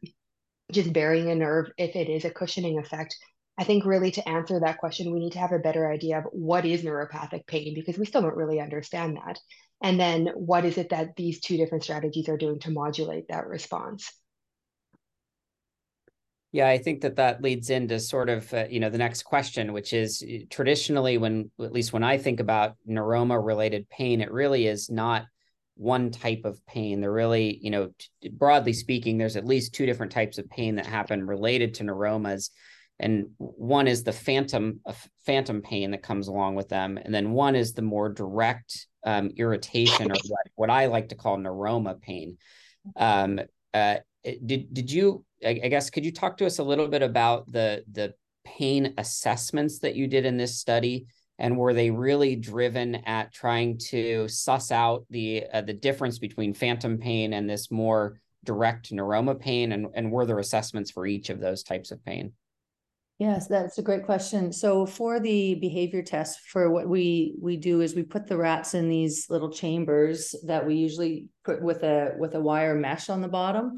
just 0.71 0.93
burying 0.93 1.29
a 1.29 1.35
nerve 1.35 1.69
if 1.77 1.95
it 1.95 2.09
is 2.09 2.25
a 2.25 2.31
cushioning 2.31 2.79
effect. 2.79 3.15
I 3.57 3.63
think 3.63 3.85
really 3.85 4.11
to 4.11 4.27
answer 4.27 4.59
that 4.59 4.79
question, 4.79 5.13
we 5.13 5.19
need 5.19 5.33
to 5.33 5.39
have 5.39 5.51
a 5.51 5.59
better 5.59 5.91
idea 5.91 6.17
of 6.17 6.25
what 6.31 6.65
is 6.65 6.81
neuropathic 6.81 7.45
pain 7.45 7.75
because 7.75 7.97
we 7.97 8.05
still 8.05 8.21
don't 8.21 8.35
really 8.35 8.59
understand 8.59 9.17
that. 9.17 9.39
And 9.81 9.99
then 9.99 10.27
what 10.33 10.65
is 10.65 10.77
it 10.77 10.89
that 10.89 11.15
these 11.15 11.39
two 11.39 11.57
different 11.57 11.83
strategies 11.83 12.29
are 12.29 12.37
doing 12.37 12.59
to 12.59 12.71
modulate 12.71 13.27
that 13.27 13.47
response? 13.47 14.11
Yeah, 16.51 16.67
I 16.67 16.77
think 16.77 17.01
that 17.01 17.15
that 17.15 17.41
leads 17.41 17.71
into 17.71 17.99
sort 17.99 18.29
of 18.29 18.53
uh, 18.53 18.65
you 18.69 18.79
know 18.79 18.91
the 18.91 18.99
next 18.99 19.23
question, 19.23 19.73
which 19.73 19.91
is 19.91 20.23
uh, 20.23 20.45
traditionally 20.51 21.17
when 21.17 21.49
at 21.59 21.73
least 21.73 21.93
when 21.93 22.03
I 22.03 22.19
think 22.19 22.39
about 22.39 22.75
neuroma 22.87 23.43
related 23.43 23.89
pain, 23.89 24.21
it 24.21 24.31
really 24.31 24.67
is 24.67 24.89
not 24.89 25.25
one 25.75 26.11
type 26.11 26.45
of 26.45 26.63
pain. 26.67 27.01
They're 27.01 27.11
really, 27.11 27.57
you 27.61 27.71
know, 27.71 27.91
broadly 28.33 28.73
speaking, 28.73 29.17
there's 29.17 29.35
at 29.35 29.47
least 29.47 29.73
two 29.73 29.87
different 29.87 30.11
types 30.11 30.37
of 30.37 30.49
pain 30.49 30.75
that 30.75 30.85
happen 30.85 31.25
related 31.25 31.73
to 31.75 31.83
neuromas. 31.83 32.51
And 32.99 33.27
one 33.37 33.87
is 33.87 34.03
the 34.03 34.13
phantom 34.13 34.79
uh, 34.85 34.93
phantom 35.25 35.61
pain 35.61 35.91
that 35.91 36.03
comes 36.03 36.27
along 36.27 36.55
with 36.55 36.69
them, 36.69 36.97
and 36.97 37.13
then 37.13 37.31
one 37.31 37.55
is 37.55 37.73
the 37.73 37.81
more 37.81 38.09
direct 38.09 38.87
um, 39.05 39.31
irritation, 39.35 40.11
or 40.11 40.15
what, 40.27 40.47
what 40.55 40.69
I 40.69 40.85
like 40.85 41.09
to 41.09 41.15
call 41.15 41.37
neuroma 41.37 41.99
pain. 41.99 42.37
Um, 42.95 43.39
uh, 43.73 43.97
did 44.23 44.73
did 44.73 44.91
you? 44.91 45.25
I, 45.43 45.59
I 45.63 45.67
guess 45.67 45.89
could 45.89 46.05
you 46.05 46.11
talk 46.11 46.37
to 46.37 46.45
us 46.45 46.59
a 46.59 46.63
little 46.63 46.87
bit 46.87 47.01
about 47.01 47.51
the 47.51 47.83
the 47.91 48.13
pain 48.45 48.93
assessments 48.97 49.79
that 49.79 49.95
you 49.95 50.07
did 50.07 50.25
in 50.25 50.37
this 50.37 50.59
study? 50.59 51.07
and 51.39 51.57
were 51.57 51.73
they 51.73 51.89
really 51.89 52.35
driven 52.35 52.95
at 52.95 53.33
trying 53.33 53.77
to 53.77 54.27
suss 54.27 54.71
out 54.71 55.05
the 55.09 55.43
uh, 55.51 55.61
the 55.61 55.73
difference 55.73 56.19
between 56.19 56.53
phantom 56.53 56.97
pain 56.97 57.33
and 57.33 57.49
this 57.49 57.71
more 57.71 58.19
direct 58.43 58.91
neuroma 58.91 59.39
pain 59.39 59.71
and, 59.71 59.87
and 59.95 60.11
were 60.11 60.25
there 60.25 60.39
assessments 60.39 60.91
for 60.91 61.05
each 61.05 61.29
of 61.29 61.39
those 61.39 61.63
types 61.63 61.91
of 61.91 62.03
pain 62.05 62.33
yes 63.23 63.47
that's 63.47 63.77
a 63.77 63.81
great 63.81 64.05
question 64.05 64.51
so 64.51 64.85
for 64.85 65.19
the 65.19 65.55
behavior 65.55 66.01
test 66.01 66.41
for 66.41 66.69
what 66.69 66.87
we 66.89 67.35
we 67.41 67.55
do 67.55 67.79
is 67.79 67.95
we 67.95 68.03
put 68.03 68.27
the 68.27 68.35
rats 68.35 68.73
in 68.73 68.89
these 68.89 69.27
little 69.29 69.49
chambers 69.49 70.35
that 70.45 70.65
we 70.65 70.75
usually 70.75 71.27
put 71.45 71.61
with 71.61 71.83
a 71.83 72.13
with 72.17 72.35
a 72.35 72.39
wire 72.39 72.75
mesh 72.75 73.09
on 73.09 73.21
the 73.21 73.27
bottom 73.27 73.75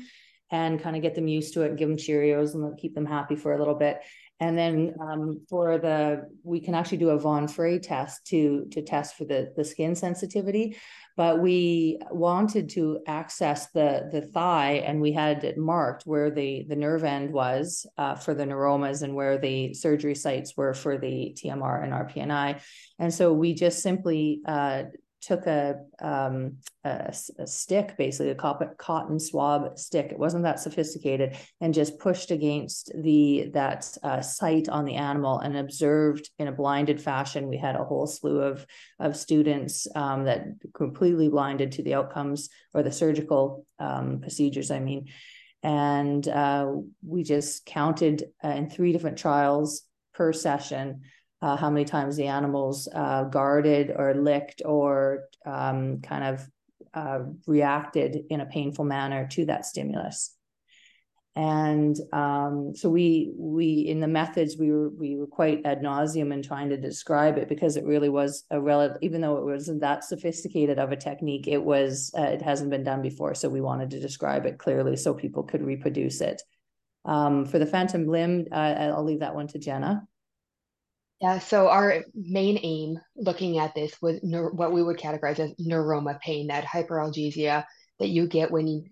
and 0.51 0.81
kind 0.81 0.95
of 0.95 1.01
get 1.01 1.13
them 1.13 1.27
used 1.27 1.53
to 1.53 1.61
it 1.61 1.69
and 1.69 1.77
give 1.77 1.89
them 1.89 1.97
cheerios 1.97 2.55
and 2.55 2.77
keep 2.79 2.95
them 2.95 3.05
happy 3.05 3.35
for 3.35 3.53
a 3.53 3.59
little 3.59 3.75
bit 3.75 3.99
and 4.39 4.57
then 4.57 4.93
um, 4.99 5.41
for 5.49 5.77
the, 5.77 6.29
we 6.43 6.59
can 6.59 6.75
actually 6.75 6.97
do 6.97 7.11
a 7.11 7.19
Von 7.19 7.47
Frey 7.47 7.79
test 7.79 8.25
to 8.27 8.65
to 8.71 8.81
test 8.81 9.15
for 9.15 9.23
the 9.23 9.53
the 9.55 9.63
skin 9.63 9.95
sensitivity. 9.95 10.75
But 11.17 11.41
we 11.41 11.99
wanted 12.11 12.69
to 12.71 12.99
access 13.07 13.67
the 13.71 14.09
the 14.11 14.21
thigh, 14.21 14.83
and 14.85 14.99
we 14.99 15.13
had 15.13 15.43
it 15.43 15.57
marked 15.57 16.03
where 16.05 16.29
the 16.29 16.65
the 16.67 16.75
nerve 16.75 17.03
end 17.03 17.31
was 17.31 17.85
uh, 17.97 18.15
for 18.15 18.33
the 18.33 18.45
neuromas 18.45 19.01
and 19.01 19.15
where 19.15 19.37
the 19.37 19.73
surgery 19.73 20.15
sites 20.15 20.57
were 20.57 20.73
for 20.73 20.97
the 20.97 21.35
TMR 21.37 21.83
and 21.83 21.93
RPNI. 21.93 22.61
And 22.99 23.13
so 23.13 23.33
we 23.33 23.53
just 23.53 23.81
simply 23.81 24.41
uh, 24.45 24.83
took 25.25 25.47
a, 25.47 25.77
um, 25.99 26.57
a, 26.83 27.11
a, 27.39 27.47
stick, 27.47 27.97
basically 27.97 28.29
a 28.29 28.35
cotton 28.35 29.19
swab 29.19 29.77
stick. 29.77 30.11
It 30.11 30.19
wasn't 30.19 30.43
that 30.43 30.59
sophisticated, 30.59 31.35
and 31.59 31.73
just 31.73 31.97
pushed 31.97 32.29
against 32.29 32.91
the 32.95 33.49
that 33.53 33.89
uh, 34.03 34.21
site 34.21 34.69
on 34.69 34.85
the 34.85 34.95
animal 34.95 35.39
and 35.39 35.57
observed 35.57 36.29
in 36.37 36.47
a 36.47 36.51
blinded 36.51 37.01
fashion. 37.01 37.49
We 37.49 37.57
had 37.57 37.75
a 37.75 37.83
whole 37.83 38.05
slew 38.05 38.39
of 38.41 38.65
of 38.99 39.17
students 39.17 39.87
um, 39.95 40.25
that 40.25 40.45
completely 40.75 41.27
blinded 41.27 41.71
to 41.73 41.83
the 41.83 41.95
outcomes 41.95 42.49
or 42.75 42.83
the 42.83 42.91
surgical 42.91 43.65
um, 43.79 44.19
procedures. 44.21 44.69
I 44.69 44.79
mean, 44.79 45.07
and 45.63 46.27
uh, 46.27 46.71
we 47.03 47.23
just 47.23 47.65
counted 47.65 48.25
uh, 48.43 48.49
in 48.49 48.69
three 48.69 48.91
different 48.91 49.17
trials 49.17 49.81
per 50.13 50.31
session 50.31 51.01
uh, 51.41 51.55
how 51.55 51.69
many 51.69 51.85
times 51.85 52.15
the 52.15 52.27
animals 52.27 52.87
uh, 52.93 53.23
guarded 53.25 53.91
or 53.95 54.13
licked 54.13 54.61
or 54.65 55.25
um, 55.45 56.01
kind 56.01 56.23
of 56.23 56.49
uh, 56.93 57.19
reacted 57.45 58.23
in 58.29 58.41
a 58.41 58.45
painful 58.45 58.85
manner 58.85 59.27
to 59.27 59.45
that 59.45 59.65
stimulus. 59.65 60.35
And 61.37 61.97
um, 62.13 62.71
so 62.75 62.89
we 62.89 63.33
we 63.37 63.79
in 63.81 63.99
the 63.99 64.07
methods 64.07 64.55
we 64.57 64.71
were 64.71 64.89
we 64.89 65.17
were 65.17 65.27
quite 65.27 65.65
ad 65.65 65.81
nauseum 65.81 66.31
in 66.31 66.41
trying 66.41 66.69
to 66.69 66.77
describe 66.77 67.37
it 67.37 67.49
because 67.49 67.75
it 67.75 67.83
really 67.83 68.07
was 68.07 68.45
a 68.51 68.61
relative 68.61 68.97
even 69.01 69.19
though 69.19 69.35
it 69.35 69.43
wasn't 69.43 69.81
that 69.81 70.05
sophisticated 70.05 70.79
of 70.79 70.93
a 70.93 70.95
technique 70.95 71.49
it 71.49 71.61
was 71.61 72.09
uh, 72.17 72.21
it 72.21 72.41
hasn't 72.41 72.69
been 72.69 72.85
done 72.85 73.01
before 73.01 73.35
so 73.35 73.49
we 73.49 73.59
wanted 73.59 73.89
to 73.89 73.99
describe 73.99 74.45
it 74.45 74.57
clearly 74.57 74.95
so 74.95 75.13
people 75.13 75.43
could 75.43 75.61
reproduce 75.61 76.21
it. 76.21 76.41
Um, 77.03 77.45
for 77.45 77.59
the 77.59 77.65
phantom 77.65 78.07
limb, 78.07 78.47
uh, 78.49 78.55
I'll 78.95 79.03
leave 79.03 79.19
that 79.19 79.35
one 79.35 79.47
to 79.49 79.59
Jenna. 79.59 80.07
Yeah, 81.21 81.39
so 81.39 81.69
our 81.69 82.03
main 82.13 82.59
aim 82.61 82.99
looking 83.15 83.57
at 83.57 83.73
this 83.73 83.95
was 84.01 84.19
what 84.21 84.73
we 84.73 84.83
would 84.83 84.97
categorize 84.97 85.39
as 85.39 85.53
neuroma 85.55 86.19
pain, 86.19 86.47
that 86.47 86.65
hyperalgesia 86.65 87.63
that 87.99 88.09
you 88.09 88.27
get 88.27 88.51
when 88.51 88.67
you, 88.67 88.83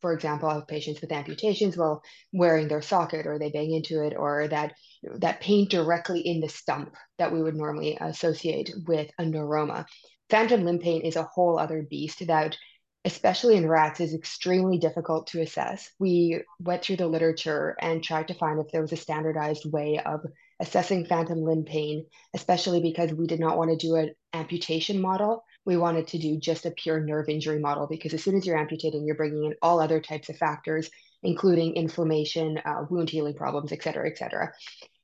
for 0.00 0.14
example, 0.14 0.48
have 0.48 0.66
patients 0.66 1.02
with 1.02 1.12
amputations 1.12 1.76
while 1.76 2.02
wearing 2.32 2.68
their 2.68 2.80
socket 2.80 3.26
or 3.26 3.38
they 3.38 3.50
bang 3.50 3.72
into 3.72 4.02
it, 4.02 4.14
or 4.16 4.48
that 4.48 4.74
that 5.18 5.42
pain 5.42 5.68
directly 5.68 6.20
in 6.20 6.40
the 6.40 6.48
stump 6.48 6.94
that 7.18 7.32
we 7.32 7.42
would 7.42 7.54
normally 7.54 7.98
associate 8.00 8.72
with 8.86 9.10
a 9.18 9.22
neuroma. 9.24 9.84
Phantom 10.30 10.64
limb 10.64 10.78
pain 10.78 11.02
is 11.02 11.16
a 11.16 11.22
whole 11.22 11.58
other 11.58 11.86
beast 11.88 12.26
that 12.26 12.56
especially 13.04 13.56
in 13.56 13.68
rats, 13.68 14.00
is 14.00 14.14
extremely 14.14 14.78
difficult 14.78 15.28
to 15.28 15.40
assess. 15.40 15.88
We 16.00 16.40
went 16.58 16.82
through 16.82 16.96
the 16.96 17.06
literature 17.06 17.76
and 17.80 18.02
tried 18.02 18.26
to 18.28 18.34
find 18.34 18.58
if 18.58 18.72
there 18.72 18.82
was 18.82 18.92
a 18.92 18.96
standardized 18.96 19.64
way 19.64 20.00
of 20.04 20.26
assessing 20.60 21.04
phantom 21.04 21.42
limb 21.42 21.64
pain, 21.64 22.06
especially 22.34 22.80
because 22.80 23.12
we 23.12 23.26
did 23.26 23.40
not 23.40 23.58
want 23.58 23.70
to 23.70 23.76
do 23.76 23.96
an 23.96 24.14
amputation 24.32 25.00
model. 25.00 25.44
We 25.64 25.76
wanted 25.76 26.08
to 26.08 26.18
do 26.18 26.38
just 26.38 26.66
a 26.66 26.70
pure 26.70 27.00
nerve 27.00 27.28
injury 27.28 27.58
model 27.58 27.86
because 27.86 28.14
as 28.14 28.22
soon 28.22 28.36
as 28.36 28.46
you're 28.46 28.58
amputating, 28.58 29.04
you're 29.04 29.16
bringing 29.16 29.44
in 29.44 29.54
all 29.62 29.80
other 29.80 30.00
types 30.00 30.28
of 30.28 30.36
factors, 30.36 30.90
including 31.22 31.74
inflammation, 31.74 32.58
uh, 32.64 32.84
wound 32.88 33.10
healing 33.10 33.34
problems, 33.34 33.72
et 33.72 33.82
cetera, 33.82 34.08
et 34.08 34.16
cetera. 34.16 34.52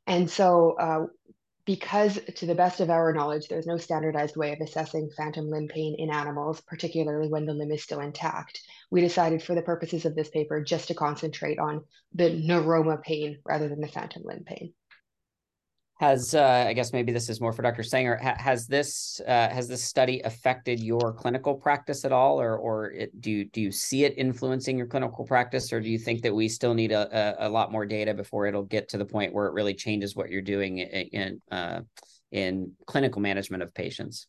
And 0.07 0.31
so, 0.31 0.77
uh, 0.79 1.07
because 1.65 2.19
to 2.37 2.47
the 2.47 2.57
best 2.57 2.81
of 2.81 2.91
our 2.91 3.13
knowledge, 3.13 3.47
there's 3.47 3.67
no 3.67 3.77
standardized 3.77 4.37
way 4.37 4.53
of 4.53 4.61
assessing 4.61 5.11
phantom 5.17 5.49
limb 5.49 5.69
pain 5.69 5.95
in 5.97 6.11
animals, 6.11 6.61
particularly 6.61 7.29
when 7.29 7.47
the 7.47 7.55
limb 7.55 7.71
is 7.71 7.85
still 7.85 8.01
intact, 8.01 8.61
we 8.91 9.01
decided 9.01 9.43
for 9.43 9.55
the 9.55 9.63
purposes 9.63 10.05
of 10.05 10.17
this 10.17 10.29
paper 10.29 10.63
just 10.63 10.89
to 10.89 10.95
concentrate 10.95 11.59
on 11.61 11.85
the 12.15 12.31
neuroma 12.31 13.01
pain 13.01 13.39
rather 13.45 13.69
than 13.69 13.81
the 13.81 13.87
phantom 13.87 14.23
limb 14.25 14.43
pain. 14.45 14.75
Has 16.03 16.35
uh, 16.35 16.65
I 16.67 16.73
guess 16.73 16.93
maybe 16.93 17.13
this 17.13 17.29
is 17.29 17.41
more 17.41 17.53
for 17.53 17.63
Dr. 17.63 17.83
Senger. 17.83 18.21
Ha- 18.21 18.35
has 18.37 18.67
this 18.67 19.21
uh, 19.25 19.49
has 19.51 19.69
this 19.69 19.85
study 19.85 20.21
affected 20.25 20.81
your 20.81 21.13
clinical 21.13 21.55
practice 21.55 22.05
at 22.05 22.11
all, 22.11 22.41
or 22.41 22.57
or 22.57 22.91
it, 22.91 23.21
do 23.21 23.31
you 23.31 23.45
do 23.45 23.61
you 23.61 23.71
see 23.71 24.03
it 24.03 24.15
influencing 24.17 24.77
your 24.77 24.89
clinical 24.89 25.25
practice, 25.25 25.73
or 25.73 25.81
do 25.81 25.89
you 25.89 25.99
think 25.99 26.23
that 26.23 26.35
we 26.35 26.49
still 26.49 26.75
need 26.75 26.91
a, 26.91 27.45
a, 27.45 27.47
a 27.47 27.49
lot 27.49 27.71
more 27.71 27.87
data 27.87 28.15
before 28.15 28.47
it'll 28.47 28.65
get 28.65 28.89
to 28.89 28.99
the 28.99 29.05
point 29.05 29.33
where 29.33 29.47
it 29.47 29.53
really 29.53 29.75
changes 29.75 30.17
what 30.17 30.29
you're 30.29 30.43
doing 30.43 30.79
in 30.79 30.89
in, 30.89 31.43
uh, 31.53 31.83
in 32.33 32.73
clinical 32.87 33.23
management 33.23 33.63
of 33.63 33.73
patients? 33.73 34.27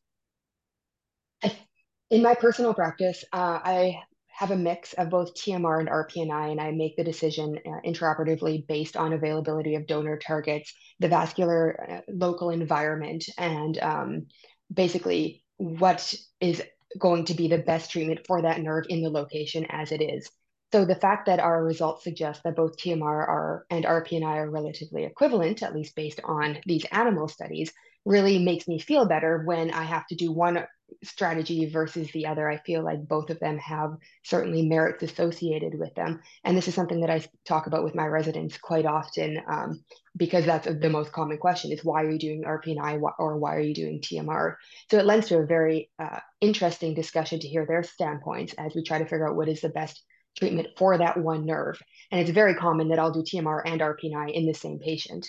In 2.11 2.21
my 2.21 2.35
personal 2.35 2.75
practice, 2.75 3.25
uh, 3.33 3.59
I 3.63 3.97
have 4.33 4.51
a 4.51 4.57
mix 4.57 4.93
of 4.93 5.09
both 5.09 5.35
TMR 5.35 5.79
and 5.79 5.89
RPNI, 5.89 6.51
and 6.51 6.59
I 6.59 6.71
make 6.71 6.97
the 6.97 7.03
decision 7.03 7.59
uh, 7.65 7.87
intraoperatively 7.87 8.67
based 8.67 8.97
on 8.97 9.13
availability 9.13 9.75
of 9.75 9.85
donor 9.85 10.17
targets, 10.17 10.73
the 10.99 11.07
vascular 11.07 12.03
uh, 12.07 12.11
local 12.11 12.49
environment, 12.49 13.25
and 13.37 13.77
um, 13.77 14.27
basically 14.73 15.43
what 15.57 16.13
is 16.41 16.63
going 16.97 17.25
to 17.25 17.35
be 17.35 17.47
the 17.47 17.59
best 17.59 17.91
treatment 17.91 18.25
for 18.25 18.41
that 18.41 18.59
nerve 18.59 18.85
in 18.89 19.03
the 19.03 19.09
location 19.09 19.65
as 19.69 19.91
it 19.91 20.01
is. 20.01 20.29
So 20.71 20.83
the 20.85 20.95
fact 20.95 21.27
that 21.27 21.39
our 21.39 21.63
results 21.63 22.03
suggest 22.03 22.41
that 22.43 22.55
both 22.55 22.77
TMR 22.77 23.03
are, 23.03 23.65
and 23.69 23.85
RPNI 23.85 24.23
are 24.23 24.49
relatively 24.49 25.03
equivalent, 25.03 25.61
at 25.61 25.75
least 25.75 25.95
based 25.95 26.19
on 26.23 26.57
these 26.65 26.85
animal 26.91 27.27
studies, 27.27 27.71
really 28.05 28.39
makes 28.39 28.67
me 28.67 28.79
feel 28.79 29.05
better 29.05 29.43
when 29.45 29.71
I 29.71 29.83
have 29.83 30.05
to 30.07 30.15
do 30.15 30.31
one 30.31 30.65
strategy 31.03 31.65
versus 31.69 32.11
the 32.11 32.25
other. 32.25 32.49
I 32.49 32.57
feel 32.57 32.83
like 32.83 33.07
both 33.07 33.29
of 33.29 33.39
them 33.39 33.57
have 33.59 33.95
certainly 34.23 34.67
merits 34.67 35.03
associated 35.03 35.77
with 35.77 35.93
them. 35.95 36.21
And 36.43 36.55
this 36.55 36.67
is 36.67 36.75
something 36.75 37.01
that 37.01 37.09
I 37.09 37.25
talk 37.45 37.67
about 37.67 37.83
with 37.83 37.95
my 37.95 38.05
residents 38.05 38.57
quite 38.57 38.85
often 38.85 39.41
um, 39.49 39.83
because 40.15 40.45
that's 40.45 40.67
the 40.67 40.89
most 40.89 41.11
common 41.11 41.37
question 41.37 41.71
is 41.71 41.83
why 41.83 42.03
are 42.03 42.11
you 42.11 42.19
doing 42.19 42.43
RPNI 42.43 43.01
or 43.19 43.37
why 43.37 43.55
are 43.55 43.61
you 43.61 43.73
doing 43.73 44.01
TMR? 44.01 44.55
So 44.91 44.97
it 44.97 45.05
lends 45.05 45.27
to 45.29 45.37
a 45.37 45.45
very 45.45 45.89
uh, 45.99 46.19
interesting 46.41 46.93
discussion 46.93 47.39
to 47.39 47.47
hear 47.47 47.65
their 47.65 47.83
standpoints 47.83 48.53
as 48.57 48.75
we 48.75 48.83
try 48.83 48.99
to 48.99 49.05
figure 49.05 49.27
out 49.27 49.35
what 49.35 49.49
is 49.49 49.61
the 49.61 49.69
best 49.69 50.03
treatment 50.37 50.67
for 50.77 50.97
that 50.97 51.17
one 51.17 51.45
nerve. 51.45 51.79
And 52.11 52.21
it's 52.21 52.31
very 52.31 52.55
common 52.55 52.89
that 52.89 52.99
I'll 52.99 53.11
do 53.11 53.23
TMR 53.23 53.61
and 53.65 53.81
RPNI 53.81 54.33
in 54.33 54.45
the 54.45 54.53
same 54.53 54.79
patient. 54.79 55.27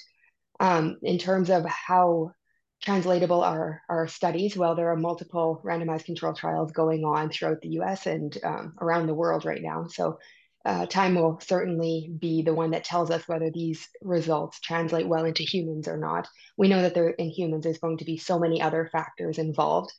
Um, 0.61 0.99
in 1.03 1.19
terms 1.19 1.51
of 1.51 1.65
how 1.65 2.31
translatable 2.83 3.43
are 3.43 3.83
our 3.89 4.07
studies. 4.09 4.57
Well, 4.57 4.75
there 4.75 4.91
are 4.91 4.97
multiple 4.97 5.63
randomized 5.65 6.05
control 6.05 6.35
trials 6.35 6.73
going 6.73 7.05
on 7.05 7.31
throughout 7.31 7.61
the 7.61 7.81
US 7.81 8.07
and 8.07 8.37
um, 8.45 8.75
around 8.81 9.07
the 9.07 9.15
world 9.15 9.45
right 9.45 9.63
now. 9.63 9.87
So 9.89 10.19
uh, 10.65 10.87
time 10.87 11.15
will 11.15 11.39
certainly 11.41 12.11
be 12.19 12.43
the 12.43 12.55
one 12.55 12.71
that 12.71 12.85
tells 12.85 13.11
us 13.11 13.29
whether 13.29 13.51
these 13.51 13.87
results 14.01 14.61
translate 14.61 15.07
well 15.07 15.27
into 15.27 15.43
humans 15.43 15.89
or 15.89 15.99
not. 15.99 16.27
We 16.57 16.69
know 16.69 16.83
that 16.83 16.95
there 16.95 17.11
in 17.11 17.29
humans 17.29 17.65
there's 17.65 17.79
going 17.79 17.99
to 17.99 18.05
be 18.05 18.17
so 18.17 18.39
many 18.39 18.63
other 18.63 18.89
factors 18.91 19.39
involved, 19.39 19.93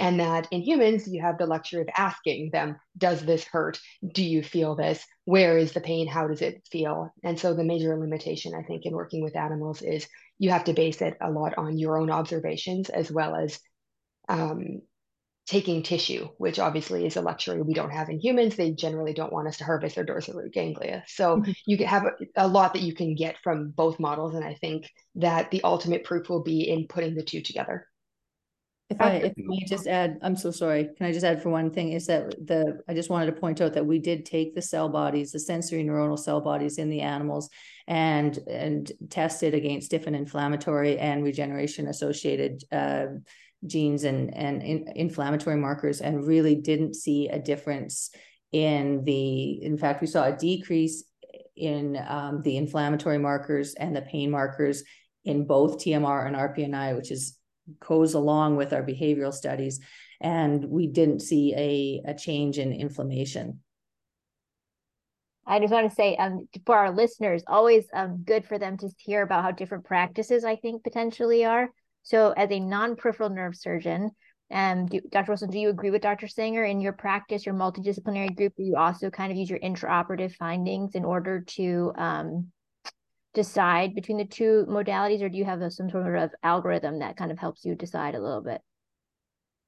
and 0.00 0.18
that 0.18 0.48
in 0.50 0.62
humans 0.62 1.06
you 1.06 1.22
have 1.22 1.38
the 1.38 1.46
luxury 1.46 1.82
of 1.82 1.88
asking 1.96 2.50
them, 2.50 2.80
"Does 2.98 3.24
this 3.24 3.44
hurt? 3.44 3.78
Do 4.12 4.24
you 4.24 4.42
feel 4.42 4.74
this? 4.74 5.04
Where 5.26 5.58
is 5.58 5.72
the 5.72 5.80
pain? 5.80 6.08
How 6.08 6.26
does 6.26 6.42
it 6.42 6.66
feel?" 6.72 7.12
And 7.22 7.38
so 7.38 7.54
the 7.54 7.64
major 7.64 7.96
limitation 7.96 8.54
I 8.54 8.62
think 8.62 8.86
in 8.86 8.94
working 8.94 9.22
with 9.22 9.36
animals 9.36 9.82
is 9.82 10.08
you 10.38 10.50
have 10.50 10.64
to 10.64 10.72
base 10.72 11.02
it 11.02 11.16
a 11.20 11.30
lot 11.30 11.56
on 11.58 11.78
your 11.78 11.98
own 11.98 12.10
observations 12.10 12.88
as 12.88 13.12
well 13.12 13.36
as 13.36 13.60
um, 14.28 14.80
taking 15.50 15.82
tissue, 15.82 16.28
which 16.38 16.60
obviously 16.60 17.04
is 17.04 17.16
a 17.16 17.20
luxury 17.20 17.60
we 17.60 17.74
don't 17.74 17.90
have 17.90 18.08
in 18.08 18.20
humans. 18.20 18.54
They 18.54 18.70
generally 18.70 19.12
don't 19.12 19.32
want 19.32 19.48
us 19.48 19.56
to 19.58 19.64
harvest 19.64 19.96
their 19.96 20.04
dorsal 20.04 20.34
root 20.34 20.52
ganglia. 20.52 21.02
So 21.08 21.38
mm-hmm. 21.38 21.50
you 21.66 21.84
have 21.86 22.04
a, 22.04 22.12
a, 22.36 22.46
lot 22.46 22.74
that 22.74 22.82
you 22.82 22.94
can 22.94 23.16
get 23.16 23.36
from 23.42 23.70
both 23.70 23.98
models. 23.98 24.34
And 24.34 24.44
I 24.44 24.54
think 24.54 24.88
that 25.16 25.50
the 25.50 25.64
ultimate 25.64 26.04
proof 26.04 26.28
will 26.28 26.44
be 26.44 26.70
in 26.70 26.86
putting 26.86 27.16
the 27.16 27.24
two 27.24 27.42
together. 27.42 27.88
If 28.90 29.00
I, 29.00 29.10
if 29.12 29.32
I 29.38 29.64
just 29.68 29.86
add, 29.86 30.18
I'm 30.20 30.34
so 30.34 30.50
sorry. 30.50 30.88
Can 30.96 31.06
I 31.06 31.12
just 31.12 31.24
add 31.24 31.40
for 31.40 31.48
one 31.48 31.70
thing 31.70 31.92
is 31.92 32.06
that 32.06 32.34
the, 32.44 32.80
I 32.88 32.94
just 32.94 33.08
wanted 33.08 33.26
to 33.26 33.40
point 33.40 33.60
out 33.60 33.72
that 33.74 33.86
we 33.86 34.00
did 34.00 34.26
take 34.26 34.54
the 34.54 34.62
cell 34.62 34.88
bodies, 34.88 35.30
the 35.30 35.38
sensory 35.38 35.84
neuronal 35.84 36.18
cell 36.18 36.40
bodies 36.40 36.76
in 36.78 36.90
the 36.90 37.00
animals 37.00 37.48
and, 37.86 38.36
and 38.48 38.90
tested 39.08 39.54
against 39.54 39.92
different 39.92 40.16
inflammatory 40.16 40.98
and 40.98 41.22
regeneration 41.22 41.86
associated 41.86 42.64
uh, 42.72 43.06
genes 43.64 44.02
and, 44.02 44.34
and 44.34 44.60
in, 44.62 44.88
inflammatory 44.96 45.56
markers 45.56 46.00
and 46.00 46.26
really 46.26 46.56
didn't 46.56 46.94
see 46.94 47.28
a 47.28 47.38
difference 47.38 48.10
in 48.50 49.04
the, 49.04 49.62
in 49.62 49.78
fact, 49.78 50.00
we 50.00 50.08
saw 50.08 50.24
a 50.24 50.36
decrease 50.36 51.04
in 51.56 51.96
um, 52.08 52.42
the 52.42 52.56
inflammatory 52.56 53.18
markers 53.18 53.74
and 53.74 53.94
the 53.94 54.02
pain 54.02 54.30
markers 54.30 54.82
in 55.24 55.46
both 55.46 55.78
TMR 55.78 56.26
and 56.26 56.34
RPNI, 56.34 56.96
which 56.96 57.12
is 57.12 57.36
goes 57.86 58.14
along 58.14 58.56
with 58.56 58.72
our 58.72 58.82
behavioral 58.82 59.32
studies, 59.32 59.80
and 60.20 60.64
we 60.64 60.86
didn't 60.86 61.20
see 61.20 61.54
a, 61.54 62.10
a 62.10 62.14
change 62.14 62.58
in 62.58 62.72
inflammation. 62.72 63.60
I 65.46 65.58
just 65.58 65.72
want 65.72 65.88
to 65.88 65.94
say 65.94 66.16
um, 66.16 66.48
for 66.64 66.76
our 66.76 66.92
listeners, 66.92 67.42
always 67.46 67.84
um, 67.92 68.22
good 68.24 68.46
for 68.46 68.58
them 68.58 68.76
to 68.78 68.88
hear 68.98 69.22
about 69.22 69.42
how 69.42 69.50
different 69.50 69.84
practices 69.84 70.44
I 70.44 70.56
think 70.56 70.84
potentially 70.84 71.44
are. 71.44 71.70
So, 72.02 72.32
as 72.32 72.50
a 72.50 72.60
non 72.60 72.96
peripheral 72.96 73.30
nerve 73.30 73.56
surgeon, 73.56 74.10
um, 74.52 74.86
do, 74.86 75.00
Dr. 75.10 75.32
Wilson, 75.32 75.50
do 75.50 75.58
you 75.58 75.68
agree 75.68 75.90
with 75.90 76.02
Dr. 76.02 76.26
Senger 76.26 76.68
in 76.68 76.80
your 76.80 76.92
practice, 76.92 77.46
your 77.46 77.54
multidisciplinary 77.54 78.34
group? 78.34 78.54
Do 78.56 78.62
you 78.62 78.76
also 78.76 79.10
kind 79.10 79.30
of 79.30 79.38
use 79.38 79.50
your 79.50 79.60
intraoperative 79.60 80.34
findings 80.34 80.94
in 80.94 81.04
order 81.04 81.40
to 81.40 81.92
um, 81.96 82.52
decide 83.34 83.94
between 83.94 84.18
the 84.18 84.24
two 84.24 84.66
modalities, 84.68 85.22
or 85.22 85.28
do 85.28 85.38
you 85.38 85.44
have 85.44 85.60
a, 85.60 85.70
some 85.70 85.90
sort 85.90 86.16
of 86.16 86.30
algorithm 86.42 86.98
that 86.98 87.16
kind 87.16 87.30
of 87.30 87.38
helps 87.38 87.64
you 87.64 87.74
decide 87.74 88.14
a 88.14 88.20
little 88.20 88.40
bit? 88.40 88.60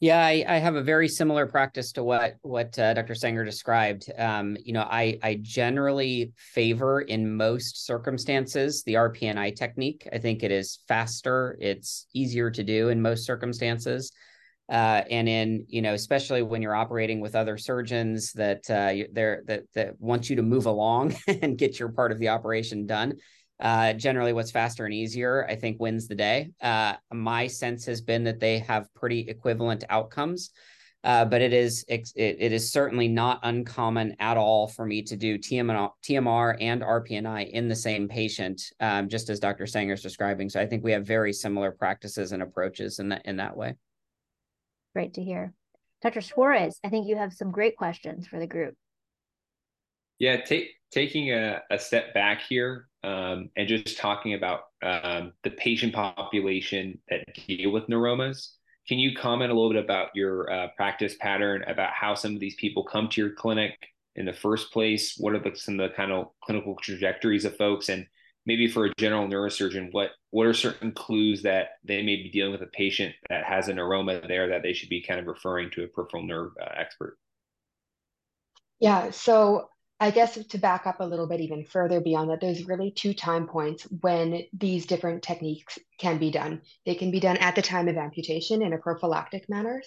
Yeah, 0.03 0.19
I, 0.19 0.45
I 0.49 0.59
have 0.59 0.75
a 0.75 0.83
very 0.83 1.07
similar 1.07 1.47
practice 1.47 1.93
to 1.93 2.03
what 2.03 2.35
what 2.43 2.77
uh, 2.77 2.93
Dr. 2.93 3.15
Senger 3.15 3.45
described. 3.45 4.11
Um, 4.19 4.57
you 4.65 4.73
know, 4.73 4.83
I 4.83 5.17
I 5.23 5.39
generally 5.41 6.33
favor 6.37 7.03
in 7.03 7.37
most 7.37 7.87
circumstances 7.87 8.83
the 8.83 8.95
RPNI 8.95 9.55
technique. 9.55 10.09
I 10.13 10.19
think 10.19 10.43
it 10.43 10.51
is 10.51 10.81
faster, 10.89 11.57
it's 11.61 12.09
easier 12.13 12.51
to 12.51 12.65
do 12.65 12.89
in 12.89 13.01
most 13.01 13.25
circumstances. 13.25 14.11
Uh, 14.69 15.03
and 15.11 15.29
in 15.29 15.67
you 15.69 15.83
know 15.83 15.95
especially 15.95 16.43
when 16.43 16.63
you're 16.63 16.75
operating 16.75 17.21
with 17.21 17.37
other 17.37 17.57
surgeons 17.57 18.33
that 18.33 18.69
uh, 18.71 19.07
they're 19.13 19.43
that 19.47 19.63
that 19.75 20.01
want 20.01 20.29
you 20.29 20.35
to 20.35 20.43
move 20.43 20.67
along 20.67 21.15
and 21.43 21.59
get 21.59 21.79
your 21.79 21.91
part 21.91 22.11
of 22.11 22.19
the 22.19 22.29
operation 22.29 22.87
done 22.87 23.13
uh, 23.63 23.93
generally 23.95 24.33
what's 24.33 24.51
faster 24.51 24.85
and 24.85 24.93
easier, 24.93 25.47
I 25.49 25.55
think 25.55 25.81
wins 25.81 26.09
the 26.09 26.15
day. 26.17 26.51
Uh, 26.61 26.95
my 27.13 27.47
sense 27.47 27.87
has 27.87 28.01
been 28.01 28.25
that 28.25 28.41
they 28.41 28.59
have 28.59 28.93
pretty 28.95 29.21
equivalent 29.21 29.85
outcomes. 29.89 30.51
Uh, 31.05 31.25
but 31.25 31.41
it 31.41 31.53
is 31.53 31.85
it, 31.89 32.13
it 32.15 32.53
is 32.53 32.71
certainly 32.71 33.09
not 33.09 33.41
uncommon 33.43 34.15
at 34.21 34.37
all 34.37 34.69
for 34.69 34.87
me 34.87 35.03
to 35.03 35.17
do 35.17 35.37
TMR, 35.37 35.91
TMR 36.05 36.57
and 36.61 36.81
RPNI 36.81 37.51
in 37.51 37.67
the 37.67 37.75
same 37.75 38.07
patient, 38.07 38.63
um, 38.79 39.09
just 39.09 39.29
as 39.29 39.41
Dr. 39.41 39.65
Senger 39.65 39.95
is 39.95 40.03
describing. 40.03 40.49
So 40.49 40.61
I 40.61 40.67
think 40.67 40.85
we 40.85 40.93
have 40.93 41.05
very 41.05 41.33
similar 41.33 41.73
practices 41.73 42.31
and 42.31 42.41
approaches 42.41 43.01
in 43.01 43.09
that 43.09 43.23
in 43.25 43.37
that 43.39 43.57
way. 43.57 43.75
Great 44.95 45.15
to 45.15 45.25
hear, 45.25 45.55
Dr. 46.03 46.21
Suarez. 46.21 46.79
I 46.85 46.89
think 46.89 47.09
you 47.09 47.17
have 47.17 47.33
some 47.33 47.51
great 47.51 47.77
questions 47.77 48.29
for 48.29 48.39
the 48.39 48.47
group. 48.47 48.77
Yeah, 50.21 50.41
take, 50.41 50.69
taking 50.93 51.33
a, 51.33 51.63
a 51.69 51.81
step 51.81 52.15
back 52.15 52.43
here, 52.43 52.87
um, 53.05 53.51
and 53.57 53.69
just 53.69 53.99
talking 53.99 54.35
about 54.35 54.61
um, 54.83 55.33
the 55.43 55.51
patient 55.51 55.93
population 55.93 56.99
that 57.09 57.25
deal 57.47 57.71
with 57.71 57.87
neuromas. 57.89 58.49
Can 58.89 58.99
you 58.99 59.15
comment 59.17 59.51
a 59.51 59.55
little 59.55 59.73
bit 59.73 59.85
about 59.85 60.09
your 60.15 60.51
uh, 60.53 60.69
practice 60.77 61.15
pattern, 61.21 61.65
about 61.67 61.93
how 61.93 62.15
some 62.15 62.35
of 62.35 62.41
these 62.41 62.57
people 62.57 62.85
come 62.85 63.09
to 63.11 63.21
your 63.21 63.33
clinic 63.35 63.77
in 64.17 64.27
the 64.27 64.33
first 64.33 64.73
place? 64.73 65.17
What 65.19 65.35
are 65.35 65.39
the, 65.39 65.57
some 65.57 65.79
of 65.79 65.91
the 65.91 65.97
kind 65.97 66.13
of 66.13 66.29
clinical 66.43 66.77
trajectories 66.77 67.45
of 67.45 67.57
folks, 67.57 67.89
and 67.89 68.07
maybe 68.45 68.69
for 68.69 68.87
a 68.87 68.95
general 68.99 69.29
neurosurgeon, 69.29 69.89
what 69.93 70.11
what 70.31 70.47
are 70.47 70.55
certain 70.55 70.93
clues 70.93 71.43
that 71.43 71.71
they 71.85 72.03
may 72.03 72.17
be 72.17 72.31
dealing 72.31 72.53
with 72.53 72.63
a 72.63 72.67
patient 72.67 73.15
that 73.29 73.45
has 73.45 73.69
a 73.69 73.73
neuroma 73.73 74.27
there 74.27 74.49
that 74.49 74.63
they 74.63 74.73
should 74.73 74.89
be 74.89 75.03
kind 75.03 75.21
of 75.21 75.27
referring 75.27 75.71
to 75.71 75.85
a 75.85 75.89
peripheral 75.89 76.27
nerve 76.27 76.53
uh, 76.61 76.71
expert? 76.77 77.19
Yeah, 78.81 79.11
so 79.11 79.69
I 80.03 80.11
guess 80.11 80.35
to 80.35 80.59
back 80.59 80.89
up 80.89 80.99
a 80.99 81.05
little 81.05 81.29
bit 81.29 81.39
even 81.39 81.65
further 81.65 82.01
beyond 82.01 82.29
that, 82.31 82.41
there's 82.41 82.67
really 82.67 82.91
two 82.91 83.15
time 83.15 83.47
points 83.47 83.85
when 84.01 84.43
these 84.53 84.85
different 84.85 85.23
techniques 85.23 85.79
can 85.97 86.19
be 86.19 86.33
done. 86.33 86.63
They 86.85 86.97
can 86.97 87.13
be 87.13 87.21
done 87.21 87.37
at 87.37 87.55
the 87.55 87.63
time 87.63 87.87
of 87.87 87.97
amputation 87.97 88.63
in 88.63 88.73
a 88.73 88.79
prophylactic 88.79 89.49
manner. 89.49 89.81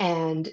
And 0.00 0.50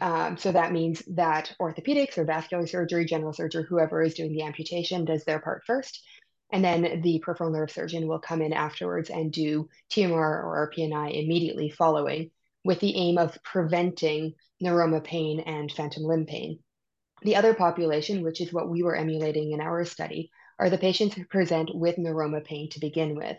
um, 0.00 0.38
so 0.38 0.50
that 0.50 0.72
means 0.72 1.04
that 1.14 1.54
orthopedics 1.60 2.18
or 2.18 2.24
vascular 2.24 2.66
surgery, 2.66 3.04
general 3.04 3.32
surgery, 3.32 3.62
whoever 3.62 4.02
is 4.02 4.14
doing 4.14 4.32
the 4.32 4.42
amputation 4.42 5.04
does 5.04 5.24
their 5.24 5.38
part 5.38 5.62
first. 5.64 6.02
And 6.50 6.64
then 6.64 7.00
the 7.00 7.20
peripheral 7.20 7.52
nerve 7.52 7.70
surgeon 7.70 8.08
will 8.08 8.18
come 8.18 8.42
in 8.42 8.52
afterwards 8.52 9.08
and 9.08 9.32
do 9.32 9.68
TMR 9.92 10.10
or 10.10 10.68
RPNI 10.76 11.22
immediately 11.22 11.70
following 11.70 12.32
with 12.64 12.80
the 12.80 12.96
aim 12.96 13.18
of 13.18 13.38
preventing 13.44 14.34
neuroma 14.60 15.04
pain 15.04 15.38
and 15.38 15.70
phantom 15.70 16.02
limb 16.02 16.26
pain. 16.26 16.58
The 17.22 17.36
other 17.36 17.54
population, 17.54 18.22
which 18.22 18.40
is 18.40 18.52
what 18.52 18.68
we 18.68 18.82
were 18.82 18.96
emulating 18.96 19.52
in 19.52 19.60
our 19.60 19.84
study, 19.84 20.30
are 20.58 20.70
the 20.70 20.78
patients 20.78 21.14
who 21.14 21.24
present 21.24 21.70
with 21.74 21.96
neuroma 21.96 22.44
pain 22.44 22.68
to 22.70 22.80
begin 22.80 23.16
with. 23.16 23.36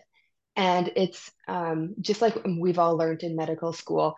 And 0.55 0.91
it's 0.95 1.31
um, 1.47 1.95
just 2.01 2.21
like 2.21 2.35
we've 2.45 2.79
all 2.79 2.97
learned 2.97 3.23
in 3.23 3.35
medical 3.35 3.71
school, 3.71 4.15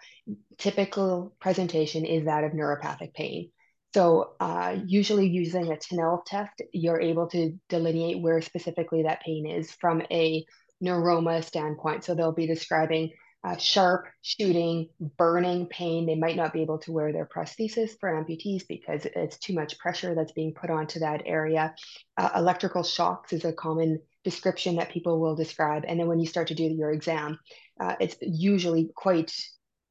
typical 0.57 1.35
presentation 1.39 2.05
is 2.05 2.25
that 2.25 2.43
of 2.43 2.53
neuropathic 2.53 3.13
pain. 3.13 3.51
So 3.93 4.31
uh, 4.39 4.77
usually 4.85 5.27
using 5.27 5.71
a 5.71 5.75
Tinel 5.75 6.23
test, 6.25 6.61
you're 6.71 7.01
able 7.01 7.27
to 7.27 7.59
delineate 7.67 8.21
where 8.21 8.41
specifically 8.41 9.03
that 9.03 9.21
pain 9.21 9.45
is 9.45 9.71
from 9.71 10.01
a 10.09 10.45
neuroma 10.81 11.43
standpoint. 11.43 12.03
So 12.03 12.15
they'll 12.15 12.31
be 12.31 12.47
describing 12.47 13.11
uh, 13.43 13.57
sharp, 13.57 14.05
shooting, 14.21 14.89
burning 15.17 15.65
pain. 15.67 16.05
They 16.05 16.15
might 16.15 16.35
not 16.35 16.53
be 16.53 16.61
able 16.61 16.77
to 16.79 16.91
wear 16.91 17.11
their 17.11 17.25
prosthesis 17.25 17.91
for 17.99 18.11
amputees 18.11 18.67
because 18.67 19.05
it's 19.05 19.37
too 19.37 19.53
much 19.53 19.79
pressure 19.79 20.13
that's 20.13 20.33
being 20.33 20.53
put 20.53 20.69
onto 20.69 20.99
that 20.99 21.23
area. 21.25 21.73
Uh, 22.17 22.29
electrical 22.35 22.83
shocks 22.83 23.33
is 23.33 23.45
a 23.45 23.53
common 23.53 23.99
description 24.23 24.75
that 24.75 24.91
people 24.91 25.19
will 25.19 25.35
describe. 25.35 25.83
And 25.87 25.99
then 25.99 26.07
when 26.07 26.19
you 26.19 26.27
start 26.27 26.47
to 26.49 26.55
do 26.55 26.63
your 26.63 26.91
exam, 26.91 27.39
uh, 27.79 27.95
it's 27.99 28.15
usually 28.21 28.91
quite 28.95 29.33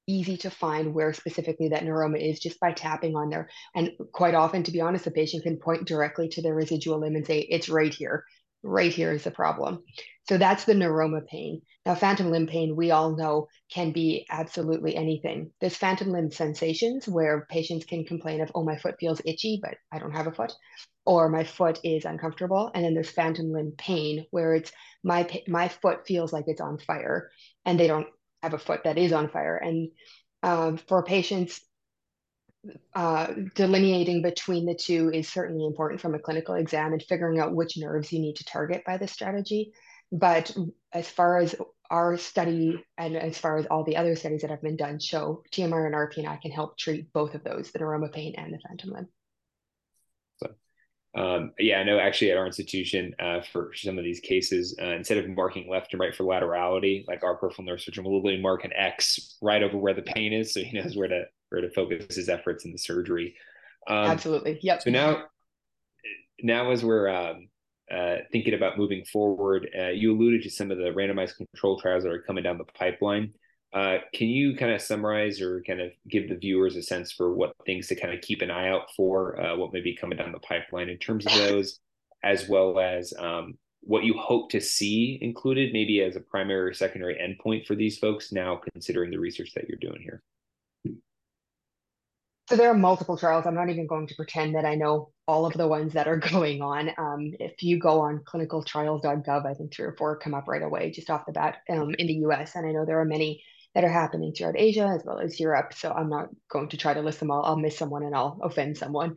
easy 0.06 0.36
to 0.36 0.50
find 0.50 0.94
where 0.94 1.12
specifically 1.12 1.68
that 1.68 1.84
neuroma 1.84 2.20
is 2.20 2.40
just 2.40 2.58
by 2.60 2.72
tapping 2.72 3.16
on 3.16 3.30
there. 3.30 3.48
And 3.74 3.92
quite 4.12 4.34
often, 4.34 4.62
to 4.64 4.72
be 4.72 4.80
honest, 4.80 5.04
the 5.04 5.10
patient 5.10 5.44
can 5.44 5.56
point 5.56 5.86
directly 5.86 6.28
to 6.30 6.42
their 6.42 6.54
residual 6.54 7.00
limb 7.00 7.16
and 7.16 7.26
say, 7.26 7.40
it's 7.40 7.68
right 7.68 7.92
here. 7.92 8.24
Right 8.62 8.92
here 8.92 9.12
is 9.12 9.25
the 9.25 9.31
problem. 9.31 9.83
So 10.29 10.37
that's 10.37 10.64
the 10.64 10.75
neuroma 10.75 11.27
pain. 11.27 11.62
Now, 11.87 11.94
phantom 11.94 12.31
limb 12.31 12.46
pain, 12.46 12.77
we 12.77 12.90
all 12.90 13.16
know, 13.16 13.49
can 13.73 13.90
be 13.90 14.27
absolutely 14.31 14.94
anything. 14.94 15.51
There's 15.61 15.77
phantom 15.77 16.12
limb 16.12 16.31
sensations 16.31 17.09
where 17.09 17.46
patients 17.51 17.87
can 17.87 18.05
complain 18.05 18.42
of, 18.42 18.53
oh, 18.55 18.62
my 18.62 18.77
foot 18.77 18.96
feels 19.01 19.23
itchy, 19.25 19.61
but 19.62 19.77
I 19.90 19.99
don't 19.99 20.14
have 20.14 20.27
a 20.27 20.33
foot, 20.33 20.53
or 21.07 21.31
my 21.31 21.44
foot 21.44 21.81
is 21.83 22.05
uncomfortable. 22.05 22.70
And 22.75 22.85
then 22.85 22.92
there's 22.94 23.11
phantom 23.11 23.51
limb 23.51 23.73
pain 23.79 24.27
where 24.31 24.55
it's 24.55 24.73
my 25.03 25.27
my 25.49 25.68
foot 25.68 26.07
feels 26.07 26.33
like 26.33 26.44
it's 26.46 26.61
on 26.61 26.79
fire, 26.79 27.31
and 27.64 27.81
they 27.81 27.87
don't 27.87 28.09
have 28.42 28.53
a 28.53 28.59
foot 28.59 28.85
that 28.85 28.99
is 28.99 29.12
on 29.12 29.31
fire. 29.31 29.57
And 29.57 29.88
um, 30.42 30.77
for 30.77 31.03
patients, 31.03 31.61
uh, 32.94 33.33
delineating 33.55 34.23
between 34.23 34.66
the 34.66 34.75
two 34.75 35.11
is 35.12 35.29
certainly 35.29 35.64
important 35.64 36.01
from 36.01 36.14
a 36.14 36.18
clinical 36.18 36.55
exam 36.55 36.92
and 36.92 37.03
figuring 37.03 37.40
out 37.40 37.55
which 37.55 37.79
nerves 37.79 38.12
you 38.12 38.20
need 38.20 38.37
to 38.37 38.44
target 38.44 38.85
by 38.85 38.96
the 38.96 39.09
strategy. 39.09 39.73
But 40.12 40.55
as 40.92 41.09
far 41.09 41.38
as 41.38 41.55
our 41.90 42.16
study 42.16 42.85
and 42.99 43.16
as 43.16 43.38
far 43.38 43.59
as 43.59 43.66
all 43.66 43.85
the 43.85 43.96
other 43.96 44.14
studies 44.16 44.42
that 44.42 44.51
have 44.51 44.62
been 44.62 44.77
done 44.77 44.99
show 44.99 45.42
TMR 45.53 45.87
and 45.87 45.94
RPNI 45.94 46.40
can 46.40 46.51
help 46.51 46.79
treat 46.79 47.12
both 47.12 47.35
of 47.35 47.44
those, 47.44 47.70
the 47.70 47.79
neuroma 47.79 48.12
pain 48.12 48.35
and 48.37 48.53
the 48.53 48.59
phantom 48.59 48.90
limb. 48.90 49.09
Um, 51.14 51.53
yeah, 51.59 51.79
I 51.81 51.83
know 51.83 51.99
actually 51.99 52.31
at 52.31 52.37
our 52.37 52.46
institution 52.46 53.14
uh, 53.18 53.40
for 53.53 53.73
some 53.75 53.99
of 53.99 54.05
these 54.05 54.20
cases, 54.20 54.77
uh, 54.81 54.90
instead 54.90 55.18
of 55.18 55.29
marking 55.29 55.68
left 55.68 55.92
and 55.92 56.01
right 56.01 56.14
for 56.14 56.25
laterality, 56.25 57.05
like 57.09 57.25
our 57.25 57.37
peripheral 57.37 57.66
nerve 57.66 57.81
surgeon 57.81 58.05
will 58.05 58.16
literally 58.23 58.40
mark 58.40 58.64
an 58.64 58.73
X 58.73 59.37
right 59.42 59.62
over 59.62 59.77
where 59.77 59.94
the 59.94 60.03
pain 60.03 60.33
is, 60.33 60.53
so 60.53 60.61
he 60.61 60.79
knows 60.79 60.96
where 60.96 61.09
to 61.09 61.25
where 61.49 61.61
to 61.61 61.70
focus 61.70 62.14
his 62.14 62.29
efforts 62.29 62.64
in 62.64 62.70
the 62.70 62.79
surgery. 62.79 63.35
Um, 63.88 63.96
Absolutely. 63.96 64.61
Yep. 64.62 64.83
So 64.83 64.90
now, 64.90 65.25
now 66.42 66.70
as 66.70 66.85
we're 66.85 67.09
um, 67.09 67.49
uh, 67.90 68.18
thinking 68.31 68.55
about 68.55 68.79
moving 68.79 69.05
forward, 69.05 69.68
uh, 69.77 69.88
you 69.88 70.12
alluded 70.12 70.42
to 70.44 70.51
some 70.51 70.70
of 70.70 70.79
the 70.79 70.92
randomized 70.92 71.37
control 71.37 71.81
trials 71.81 72.05
that 72.05 72.12
are 72.12 72.23
coming 72.23 72.44
down 72.44 72.57
the 72.57 72.64
pipeline. 72.64 73.33
Uh, 73.72 73.98
can 74.12 74.28
you 74.28 74.56
kind 74.56 74.72
of 74.72 74.83
summarize 74.83 75.40
or 75.40 75.62
kind 75.62 75.80
of 75.80 75.92
give 76.09 76.28
the 76.28 76.35
viewers 76.35 76.74
a 76.74 76.83
sense 76.83 77.12
for 77.12 77.33
what 77.33 77.54
things 77.66 77.87
to 77.87 77.94
kind 77.94 78.12
of 78.12 78.20
keep 78.20 78.42
an 78.42 78.50
eye 78.50 78.68
out 78.68 78.92
for, 78.96 79.40
uh, 79.40 79.56
what 79.56 79.72
may 79.72 79.80
be 79.80 79.94
coming 79.94 80.18
down 80.18 80.33
the 80.33 80.40
pipeline 80.40 80.88
in 80.88 80.98
terms 80.98 81.24
of 81.24 81.33
those, 81.35 81.78
as 82.24 82.48
well 82.48 82.80
as 82.80 83.14
um, 83.18 83.54
what 83.83 84.04
you 84.04 84.14
hope 84.18 84.50
to 84.50 84.61
see 84.61 85.18
included, 85.22 85.72
maybe 85.72 86.02
as 86.02 86.16
a 86.16 86.20
primary 86.20 86.70
or 86.70 86.74
secondary 86.74 87.14
endpoint 87.14 87.64
for 87.66 87.76
these 87.76 87.96
folks 87.98 88.33
now, 88.33 88.61
considering 88.72 89.11
the 89.11 89.18
research 89.18 89.52
that 89.54 89.68
you're 89.68 89.78
doing 89.78 90.02
here? 90.02 90.20
So 92.48 92.56
there 92.56 92.68
are 92.68 92.74
multiple 92.74 93.16
trials. 93.16 93.46
I'm 93.46 93.54
not 93.54 93.70
even 93.70 93.87
going 93.87 94.09
to 94.09 94.14
pretend 94.16 94.56
that 94.56 94.64
I 94.64 94.74
know 94.74 95.12
all 95.28 95.46
of 95.46 95.52
the 95.52 95.68
ones 95.68 95.92
that 95.92 96.09
are 96.09 96.16
going 96.33 96.61
on. 96.61 96.90
Um, 96.98 97.33
if 97.38 97.62
you 97.62 97.78
go 97.78 98.00
on 98.00 98.22
clinicaltrials.gov, 98.26 99.46
I 99.46 99.54
think 99.54 99.72
three 99.72 99.85
or 99.85 99.94
four 99.96 100.18
come 100.18 100.35
up 100.35 100.48
right 100.48 100.62
away 100.62 100.90
just 100.90 101.11
off 101.11 101.26
the 101.26 101.33
bat 101.33 101.59
um, 101.70 101.94
in 101.96 102.09
the 102.09 102.14
US. 102.26 102.56
And 102.56 102.66
I 102.66 102.72
know 102.72 102.85
there 102.85 103.00
are 103.00 103.04
many 103.04 103.40
that 103.74 103.85
are 103.85 103.92
happening 103.92 104.33
throughout 104.33 104.59
Asia 104.59 104.87
as 104.87 105.04
well 105.04 105.18
as 105.18 105.38
Europe. 105.38 105.74
So 105.74 105.92
I'm 105.92 106.09
not 106.09 106.28
going 106.50 106.68
to 106.70 106.76
try 106.76 106.94
to 106.94 107.02
list 107.02 107.20
them 107.20 107.30
all. 107.30 107.44
I'll 107.44 107.56
miss 107.56 107.78
someone 107.78 108.02
and 108.02 108.14
I'll 108.14 108.38
offend 108.42 108.76
someone. 108.76 109.16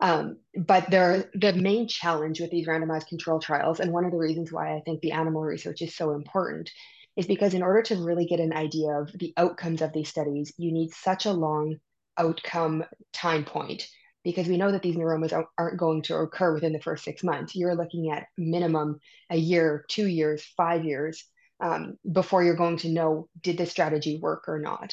Um, 0.00 0.38
but 0.56 0.90
there, 0.90 1.30
the 1.34 1.52
main 1.52 1.86
challenge 1.86 2.40
with 2.40 2.50
these 2.50 2.66
randomized 2.66 3.06
control 3.06 3.38
trials, 3.38 3.78
and 3.78 3.92
one 3.92 4.04
of 4.04 4.10
the 4.10 4.18
reasons 4.18 4.50
why 4.50 4.74
I 4.74 4.80
think 4.80 5.00
the 5.00 5.12
animal 5.12 5.42
research 5.42 5.80
is 5.82 5.94
so 5.94 6.12
important, 6.12 6.70
is 7.14 7.26
because 7.26 7.54
in 7.54 7.62
order 7.62 7.82
to 7.82 8.04
really 8.04 8.26
get 8.26 8.40
an 8.40 8.52
idea 8.52 8.90
of 8.90 9.12
the 9.12 9.32
outcomes 9.36 9.82
of 9.82 9.92
these 9.92 10.08
studies, 10.08 10.52
you 10.56 10.72
need 10.72 10.92
such 10.92 11.26
a 11.26 11.32
long 11.32 11.76
outcome 12.18 12.84
time 13.12 13.44
point 13.44 13.86
because 14.24 14.46
we 14.48 14.56
know 14.56 14.72
that 14.72 14.82
these 14.82 14.96
neuromas 14.96 15.46
aren't 15.58 15.78
going 15.78 16.02
to 16.02 16.16
occur 16.16 16.54
within 16.54 16.72
the 16.72 16.80
first 16.80 17.04
six 17.04 17.22
months. 17.22 17.54
You're 17.54 17.74
looking 17.74 18.10
at 18.10 18.26
minimum 18.36 18.98
a 19.30 19.36
year, 19.36 19.84
two 19.88 20.06
years, 20.06 20.44
five 20.56 20.84
years 20.84 21.24
um, 21.62 21.96
before 22.10 22.42
you're 22.42 22.56
going 22.56 22.76
to 22.78 22.90
know 22.90 23.28
did 23.40 23.56
the 23.56 23.66
strategy 23.66 24.18
work 24.20 24.44
or 24.48 24.58
not. 24.58 24.92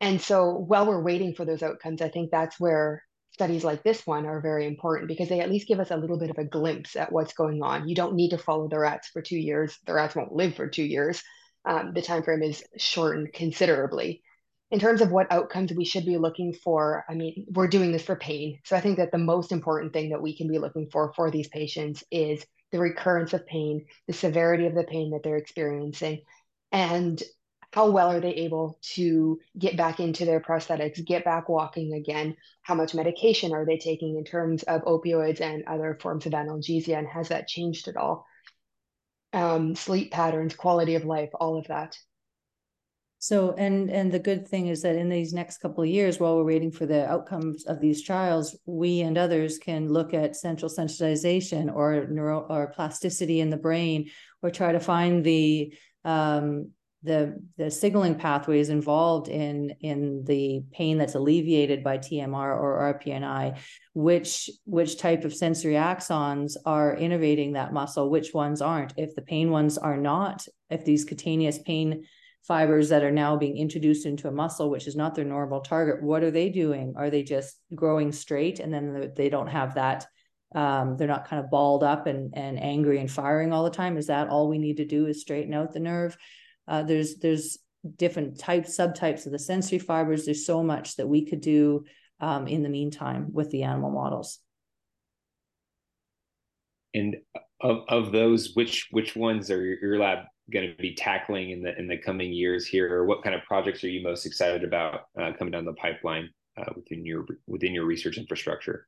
And 0.00 0.20
so 0.20 0.52
while 0.52 0.86
we're 0.86 1.02
waiting 1.02 1.34
for 1.34 1.44
those 1.44 1.62
outcomes, 1.62 2.00
I 2.00 2.08
think 2.08 2.30
that's 2.30 2.60
where 2.60 3.02
studies 3.32 3.64
like 3.64 3.82
this 3.82 4.06
one 4.06 4.26
are 4.26 4.40
very 4.40 4.66
important 4.66 5.08
because 5.08 5.28
they 5.28 5.40
at 5.40 5.50
least 5.50 5.66
give 5.66 5.80
us 5.80 5.90
a 5.90 5.96
little 5.96 6.18
bit 6.18 6.30
of 6.30 6.38
a 6.38 6.44
glimpse 6.44 6.94
at 6.94 7.10
what's 7.10 7.32
going 7.32 7.62
on. 7.62 7.88
You 7.88 7.94
don't 7.94 8.14
need 8.14 8.30
to 8.30 8.38
follow 8.38 8.68
the 8.68 8.78
rats 8.78 9.08
for 9.08 9.22
two 9.22 9.38
years. 9.38 9.78
The 9.86 9.94
rats 9.94 10.14
won't 10.14 10.32
live 10.32 10.54
for 10.54 10.68
two 10.68 10.84
years. 10.84 11.22
Um, 11.64 11.92
the 11.94 12.02
time 12.02 12.22
frame 12.22 12.42
is 12.42 12.62
shortened 12.76 13.32
considerably. 13.32 14.22
In 14.70 14.78
terms 14.78 15.00
of 15.00 15.10
what 15.10 15.32
outcomes 15.32 15.72
we 15.72 15.84
should 15.84 16.06
be 16.06 16.16
looking 16.16 16.52
for, 16.52 17.04
I 17.08 17.14
mean, 17.14 17.46
we're 17.50 17.66
doing 17.66 17.92
this 17.92 18.04
for 18.04 18.14
pain. 18.14 18.60
So 18.64 18.76
I 18.76 18.80
think 18.80 18.98
that 18.98 19.10
the 19.10 19.18
most 19.18 19.52
important 19.52 19.92
thing 19.92 20.10
that 20.10 20.22
we 20.22 20.36
can 20.36 20.48
be 20.48 20.58
looking 20.58 20.88
for 20.92 21.12
for 21.14 21.30
these 21.30 21.48
patients 21.48 22.04
is 22.10 22.44
the 22.72 22.78
recurrence 22.78 23.32
of 23.32 23.46
pain, 23.46 23.86
the 24.06 24.12
severity 24.12 24.66
of 24.66 24.74
the 24.74 24.84
pain 24.84 25.10
that 25.10 25.22
they're 25.22 25.36
experiencing, 25.36 26.22
and 26.72 27.22
how 27.72 27.90
well 27.90 28.10
are 28.10 28.20
they 28.20 28.34
able 28.34 28.78
to 28.82 29.38
get 29.56 29.76
back 29.76 30.00
into 30.00 30.24
their 30.24 30.40
prosthetics, 30.40 31.04
get 31.04 31.24
back 31.24 31.48
walking 31.48 31.94
again? 31.94 32.36
How 32.62 32.74
much 32.74 32.94
medication 32.94 33.52
are 33.52 33.64
they 33.64 33.78
taking 33.78 34.16
in 34.16 34.24
terms 34.24 34.64
of 34.64 34.82
opioids 34.82 35.40
and 35.40 35.64
other 35.66 35.96
forms 36.00 36.26
of 36.26 36.32
analgesia? 36.32 36.98
And 36.98 37.06
has 37.06 37.28
that 37.28 37.46
changed 37.46 37.86
at 37.86 37.96
all? 37.96 38.26
Um, 39.32 39.76
sleep 39.76 40.10
patterns, 40.10 40.54
quality 40.56 40.96
of 40.96 41.04
life, 41.04 41.30
all 41.34 41.56
of 41.58 41.68
that. 41.68 41.96
So, 43.22 43.52
and 43.58 43.90
and 43.90 44.10
the 44.10 44.18
good 44.18 44.48
thing 44.48 44.68
is 44.68 44.80
that 44.80 44.96
in 44.96 45.10
these 45.10 45.34
next 45.34 45.58
couple 45.58 45.84
of 45.84 45.90
years, 45.90 46.18
while 46.18 46.36
we're 46.36 46.44
waiting 46.44 46.72
for 46.72 46.86
the 46.86 47.06
outcomes 47.06 47.66
of 47.66 47.78
these 47.78 48.02
trials, 48.02 48.58
we 48.64 49.02
and 49.02 49.18
others 49.18 49.58
can 49.58 49.92
look 49.92 50.14
at 50.14 50.36
central 50.36 50.70
sensitization 50.70 51.70
or 51.72 52.06
neuro 52.08 52.46
or 52.48 52.72
plasticity 52.72 53.40
in 53.40 53.50
the 53.50 53.58
brain, 53.58 54.08
or 54.42 54.50
try 54.50 54.72
to 54.72 54.80
find 54.80 55.22
the 55.22 55.74
um, 56.06 56.70
the 57.02 57.38
the 57.58 57.70
signaling 57.70 58.14
pathways 58.14 58.70
involved 58.70 59.28
in 59.28 59.74
in 59.82 60.24
the 60.24 60.62
pain 60.72 60.96
that's 60.96 61.14
alleviated 61.14 61.84
by 61.84 61.98
TMR 61.98 62.58
or 62.58 62.98
RPNI, 63.04 63.58
which 63.92 64.48
which 64.64 64.96
type 64.96 65.26
of 65.26 65.34
sensory 65.34 65.74
axons 65.74 66.56
are 66.64 66.96
innervating 66.96 67.52
that 67.52 67.74
muscle, 67.74 68.08
which 68.08 68.32
ones 68.32 68.62
aren't. 68.62 68.94
If 68.96 69.14
the 69.14 69.20
pain 69.20 69.50
ones 69.50 69.76
are 69.76 69.98
not, 69.98 70.46
if 70.70 70.86
these 70.86 71.04
cutaneous 71.04 71.58
pain 71.58 72.04
fibers 72.42 72.88
that 72.88 73.02
are 73.02 73.10
now 73.10 73.36
being 73.36 73.56
introduced 73.56 74.06
into 74.06 74.28
a 74.28 74.32
muscle, 74.32 74.70
which 74.70 74.86
is 74.86 74.96
not 74.96 75.14
their 75.14 75.24
normal 75.24 75.60
target, 75.60 76.02
what 76.02 76.22
are 76.22 76.30
they 76.30 76.48
doing? 76.48 76.94
Are 76.96 77.10
they 77.10 77.22
just 77.22 77.58
growing 77.74 78.12
straight 78.12 78.60
and 78.60 78.72
then 78.72 79.12
they 79.16 79.28
don't 79.28 79.48
have 79.48 79.74
that? 79.74 80.06
Um, 80.54 80.96
they're 80.96 81.06
not 81.06 81.28
kind 81.28 81.44
of 81.44 81.50
balled 81.50 81.84
up 81.84 82.06
and, 82.06 82.32
and 82.34 82.60
angry 82.60 82.98
and 82.98 83.10
firing 83.10 83.52
all 83.52 83.64
the 83.64 83.70
time. 83.70 83.96
Is 83.96 84.08
that 84.08 84.28
all 84.28 84.48
we 84.48 84.58
need 84.58 84.78
to 84.78 84.84
do 84.84 85.06
is 85.06 85.20
straighten 85.20 85.54
out 85.54 85.72
the 85.72 85.80
nerve? 85.80 86.16
Uh, 86.66 86.82
there's 86.82 87.18
there's 87.18 87.58
different 87.96 88.38
types, 88.38 88.76
subtypes 88.76 89.26
of 89.26 89.32
the 89.32 89.38
sensory 89.38 89.78
fibers. 89.78 90.24
There's 90.24 90.46
so 90.46 90.62
much 90.62 90.96
that 90.96 91.08
we 91.08 91.24
could 91.24 91.40
do 91.40 91.84
um, 92.20 92.46
in 92.46 92.62
the 92.62 92.68
meantime 92.68 93.28
with 93.32 93.50
the 93.50 93.62
animal 93.62 93.90
models. 93.90 94.38
And 96.94 97.16
of, 97.60 97.84
of 97.88 98.12
those, 98.12 98.52
which 98.54 98.88
which 98.90 99.14
ones 99.14 99.50
are 99.50 99.64
your, 99.64 99.78
your 99.80 99.98
lab 99.98 100.24
going 100.50 100.68
to 100.68 100.76
be 100.82 100.94
tackling 100.94 101.50
in 101.50 101.62
the 101.62 101.78
in 101.78 101.86
the 101.86 101.96
coming 101.96 102.32
years 102.32 102.66
here, 102.66 102.92
or 102.92 103.04
what 103.04 103.22
kind 103.22 103.34
of 103.34 103.42
projects 103.44 103.82
are 103.84 103.88
you 103.88 104.02
most 104.02 104.26
excited 104.26 104.64
about 104.64 105.02
uh, 105.20 105.32
coming 105.38 105.52
down 105.52 105.64
the 105.64 105.72
pipeline 105.74 106.28
uh, 106.58 106.72
within 106.76 107.04
your 107.04 107.26
within 107.46 107.72
your 107.72 107.84
research 107.84 108.18
infrastructure? 108.18 108.86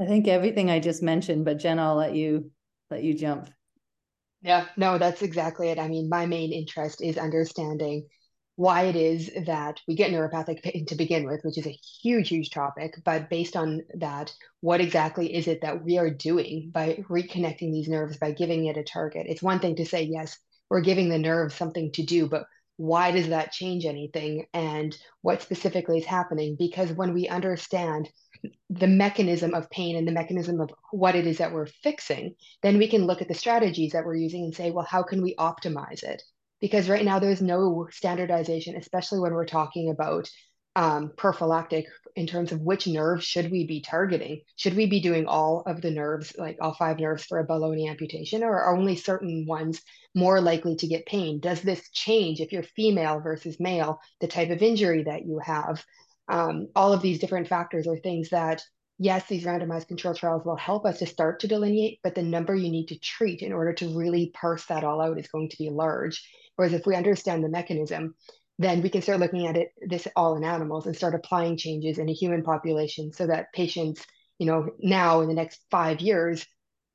I 0.00 0.06
think 0.06 0.28
everything 0.28 0.70
I 0.70 0.78
just 0.78 1.02
mentioned, 1.02 1.44
but 1.44 1.58
Jen, 1.58 1.78
I'll 1.78 1.96
let 1.96 2.14
you 2.14 2.50
let 2.90 3.02
you 3.02 3.14
jump. 3.14 3.50
Yeah, 4.42 4.66
no, 4.76 4.98
that's 4.98 5.22
exactly 5.22 5.68
it. 5.70 5.78
I 5.78 5.88
mean, 5.88 6.08
my 6.08 6.26
main 6.26 6.52
interest 6.52 7.02
is 7.02 7.18
understanding 7.18 8.06
why 8.58 8.86
it 8.86 8.96
is 8.96 9.30
that 9.46 9.80
we 9.86 9.94
get 9.94 10.10
neuropathic 10.10 10.60
pain 10.64 10.84
to 10.84 10.96
begin 10.96 11.24
with, 11.24 11.40
which 11.44 11.56
is 11.58 11.66
a 11.68 11.78
huge, 12.02 12.28
huge 12.28 12.50
topic. 12.50 13.00
But 13.04 13.30
based 13.30 13.54
on 13.54 13.82
that, 13.94 14.34
what 14.62 14.80
exactly 14.80 15.32
is 15.32 15.46
it 15.46 15.60
that 15.60 15.84
we 15.84 15.96
are 15.96 16.10
doing 16.10 16.70
by 16.72 17.04
reconnecting 17.08 17.70
these 17.70 17.86
nerves, 17.86 18.16
by 18.16 18.32
giving 18.32 18.66
it 18.66 18.76
a 18.76 18.82
target? 18.82 19.26
It's 19.28 19.40
one 19.40 19.60
thing 19.60 19.76
to 19.76 19.86
say, 19.86 20.02
yes, 20.02 20.36
we're 20.68 20.80
giving 20.80 21.08
the 21.08 21.20
nerve 21.20 21.52
something 21.52 21.92
to 21.92 22.02
do, 22.02 22.26
but 22.26 22.46
why 22.78 23.12
does 23.12 23.28
that 23.28 23.52
change 23.52 23.84
anything 23.84 24.46
and 24.52 24.96
what 25.22 25.40
specifically 25.40 25.98
is 25.98 26.04
happening? 26.04 26.56
Because 26.58 26.90
when 26.90 27.14
we 27.14 27.28
understand 27.28 28.08
the 28.70 28.88
mechanism 28.88 29.54
of 29.54 29.70
pain 29.70 29.94
and 29.94 30.08
the 30.08 30.10
mechanism 30.10 30.60
of 30.60 30.70
what 30.90 31.14
it 31.14 31.28
is 31.28 31.38
that 31.38 31.52
we're 31.52 31.66
fixing, 31.84 32.34
then 32.64 32.76
we 32.76 32.88
can 32.88 33.06
look 33.06 33.22
at 33.22 33.28
the 33.28 33.34
strategies 33.34 33.92
that 33.92 34.04
we're 34.04 34.16
using 34.16 34.42
and 34.42 34.54
say, 34.54 34.72
well, 34.72 34.84
how 34.84 35.04
can 35.04 35.22
we 35.22 35.36
optimize 35.36 36.02
it? 36.02 36.24
Because 36.60 36.88
right 36.88 37.04
now 37.04 37.18
there's 37.18 37.42
no 37.42 37.88
standardization, 37.90 38.76
especially 38.76 39.20
when 39.20 39.32
we're 39.32 39.46
talking 39.46 39.90
about 39.90 40.28
um, 40.78 41.12
prophylactic 41.16 41.86
in 42.14 42.26
terms 42.26 42.52
of 42.52 42.60
which 42.60 42.86
nerves 42.86 43.24
should 43.24 43.50
we 43.50 43.66
be 43.66 43.80
targeting? 43.80 44.42
Should 44.56 44.76
we 44.76 44.86
be 44.86 45.00
doing 45.00 45.26
all 45.26 45.64
of 45.66 45.82
the 45.82 45.90
nerves, 45.90 46.34
like 46.38 46.58
all 46.60 46.72
five 46.72 47.00
nerves 47.00 47.24
for 47.24 47.38
a 47.38 47.44
below-knee 47.44 47.88
amputation, 47.88 48.44
or 48.44 48.60
are 48.60 48.76
only 48.76 48.94
certain 48.94 49.44
ones 49.46 49.82
more 50.14 50.40
likely 50.40 50.76
to 50.76 50.86
get 50.86 51.06
pain? 51.06 51.40
Does 51.40 51.62
this 51.62 51.90
change 51.90 52.40
if 52.40 52.52
you're 52.52 52.62
female 52.62 53.20
versus 53.20 53.58
male, 53.58 53.98
the 54.20 54.28
type 54.28 54.50
of 54.50 54.62
injury 54.62 55.04
that 55.04 55.26
you 55.26 55.40
have? 55.44 55.84
Um, 56.28 56.68
all 56.76 56.92
of 56.92 57.02
these 57.02 57.18
different 57.18 57.48
factors 57.48 57.86
are 57.88 57.98
things 57.98 58.30
that, 58.30 58.62
yes, 58.98 59.26
these 59.28 59.44
randomized 59.44 59.88
control 59.88 60.14
trials 60.14 60.44
will 60.44 60.56
help 60.56 60.84
us 60.84 60.98
to 60.98 61.06
start 61.06 61.40
to 61.40 61.48
delineate, 61.48 62.00
but 62.02 62.14
the 62.14 62.22
number 62.22 62.54
you 62.54 62.70
need 62.70 62.88
to 62.88 62.98
treat 62.98 63.42
in 63.42 63.52
order 63.52 63.72
to 63.74 63.96
really 63.96 64.32
parse 64.34 64.66
that 64.66 64.84
all 64.84 65.00
out 65.00 65.18
is 65.18 65.28
going 65.28 65.48
to 65.48 65.58
be 65.58 65.70
large. 65.70 66.28
Whereas 66.56 66.72
if 66.72 66.86
we 66.86 66.96
understand 66.96 67.44
the 67.44 67.48
mechanism, 67.48 68.14
then 68.58 68.82
we 68.82 68.90
can 68.90 69.02
start 69.02 69.20
looking 69.20 69.46
at 69.46 69.56
it 69.56 69.68
this 69.86 70.08
all 70.16 70.36
in 70.36 70.44
animals 70.44 70.86
and 70.86 70.96
start 70.96 71.14
applying 71.14 71.56
changes 71.56 71.98
in 71.98 72.08
a 72.08 72.14
human 72.14 72.42
population 72.42 73.12
so 73.12 73.26
that 73.26 73.52
patients 73.52 74.04
you 74.38 74.46
know 74.46 74.70
now 74.80 75.20
in 75.20 75.28
the 75.28 75.34
next 75.34 75.60
five 75.70 76.00
years 76.00 76.44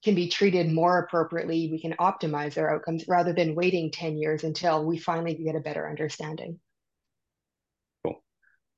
can 0.04 0.16
be 0.16 0.28
treated 0.28 0.70
more 0.72 1.00
appropriately 1.00 1.70
we 1.72 1.82
can 1.82 1.94
optimize 1.94 2.54
their 2.54 2.74
outcomes 2.74 3.06
rather 3.08 3.34
than 3.34 3.56
waiting 3.56 3.92
10 3.92 4.18
years 4.18 4.44
until 4.44 4.86
we 4.86 4.98
finally 4.98 5.36
get 5.36 5.56
a 5.56 5.62
better 5.62 5.89
understanding 5.89 6.60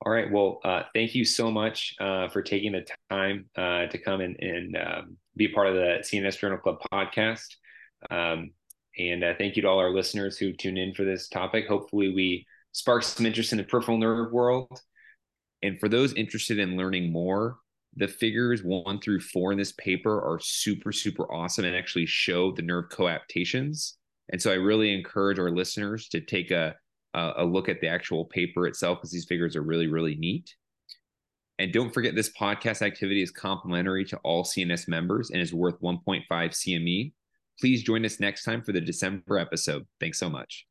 all 0.04 0.12
right 0.12 0.32
well 0.32 0.60
uh, 0.64 0.84
thank 0.94 1.16
you 1.16 1.24
so 1.24 1.52
much 1.52 1.94
uh, 2.00 2.28
for 2.30 2.42
taking 2.42 2.72
the 2.72 2.86
time 3.10 3.46
uh, 3.58 3.86
to 3.88 3.98
come 3.98 4.22
and, 4.22 4.38
and 4.40 4.78
um, 4.78 5.18
be 5.36 5.48
part 5.48 5.68
of 5.68 5.76
the 5.76 5.98
cns 6.02 6.38
journal 6.40 6.58
club 6.58 6.78
podcast 6.92 7.56
um, 8.10 8.52
and 8.98 9.24
uh, 9.24 9.34
thank 9.38 9.56
you 9.56 9.62
to 9.62 9.68
all 9.68 9.80
our 9.80 9.92
listeners 9.92 10.38
who 10.38 10.54
tuned 10.54 10.78
in 10.78 10.94
for 10.94 11.04
this 11.04 11.28
topic 11.28 11.68
hopefully 11.68 12.14
we 12.14 12.46
sparks 12.76 13.08
some 13.08 13.26
interest 13.26 13.54
in 13.54 13.58
the 13.58 13.64
peripheral 13.64 13.98
nerve 13.98 14.34
world. 14.34 14.82
And 15.64 15.80
for 15.80 15.88
those 15.88 16.14
interested 16.14 16.60
in 16.60 16.76
learning 16.76 17.10
more, 17.10 17.56
the 17.96 18.10
figures 18.10 18.64
one 18.64 19.00
through 19.00 19.22
four 19.22 19.54
in 19.54 19.58
this 19.58 19.72
paper 19.72 20.22
are 20.22 20.40
super, 20.42 20.92
super 20.92 21.34
awesome 21.34 21.64
and 21.64 21.74
actually 21.74 22.06
show 22.06 22.52
the 22.52 22.62
nerve 22.62 22.90
coaptations. 22.90 23.98
And 24.30 24.42
so 24.42 24.52
I 24.52 24.56
really 24.56 24.94
encourage 24.94 25.40
our 25.40 25.52
listeners 25.52 26.10
to 26.10 26.20
take 26.20 26.52
a, 26.52 26.76
a 27.16 27.46
look 27.46 27.70
at 27.70 27.82
the 27.82 27.88
actual 27.88 28.26
paper 28.26 28.68
itself 28.68 29.00
because 29.00 29.12
these 29.12 29.26
figures 29.26 29.56
are 29.56 29.62
really, 29.62 29.88
really 29.88 30.16
neat. 30.16 30.54
And 31.58 31.72
don't 31.72 31.94
forget, 31.94 32.16
this 32.16 32.32
podcast 32.38 32.82
activity 32.82 33.22
is 33.22 33.32
complimentary 33.32 34.04
to 34.06 34.18
all 34.18 34.44
CNS 34.44 34.90
members 34.90 35.30
and 35.30 35.42
is 35.42 35.54
worth 35.54 35.80
1.5 35.82 36.26
CME. 36.30 37.14
Please 37.60 37.84
join 37.84 38.04
us 38.04 38.20
next 38.20 38.44
time 38.44 38.62
for 38.62 38.74
the 38.74 38.82
December 38.82 39.38
episode. 39.38 39.88
Thanks 40.02 40.20
so 40.20 40.30
much. 40.30 40.68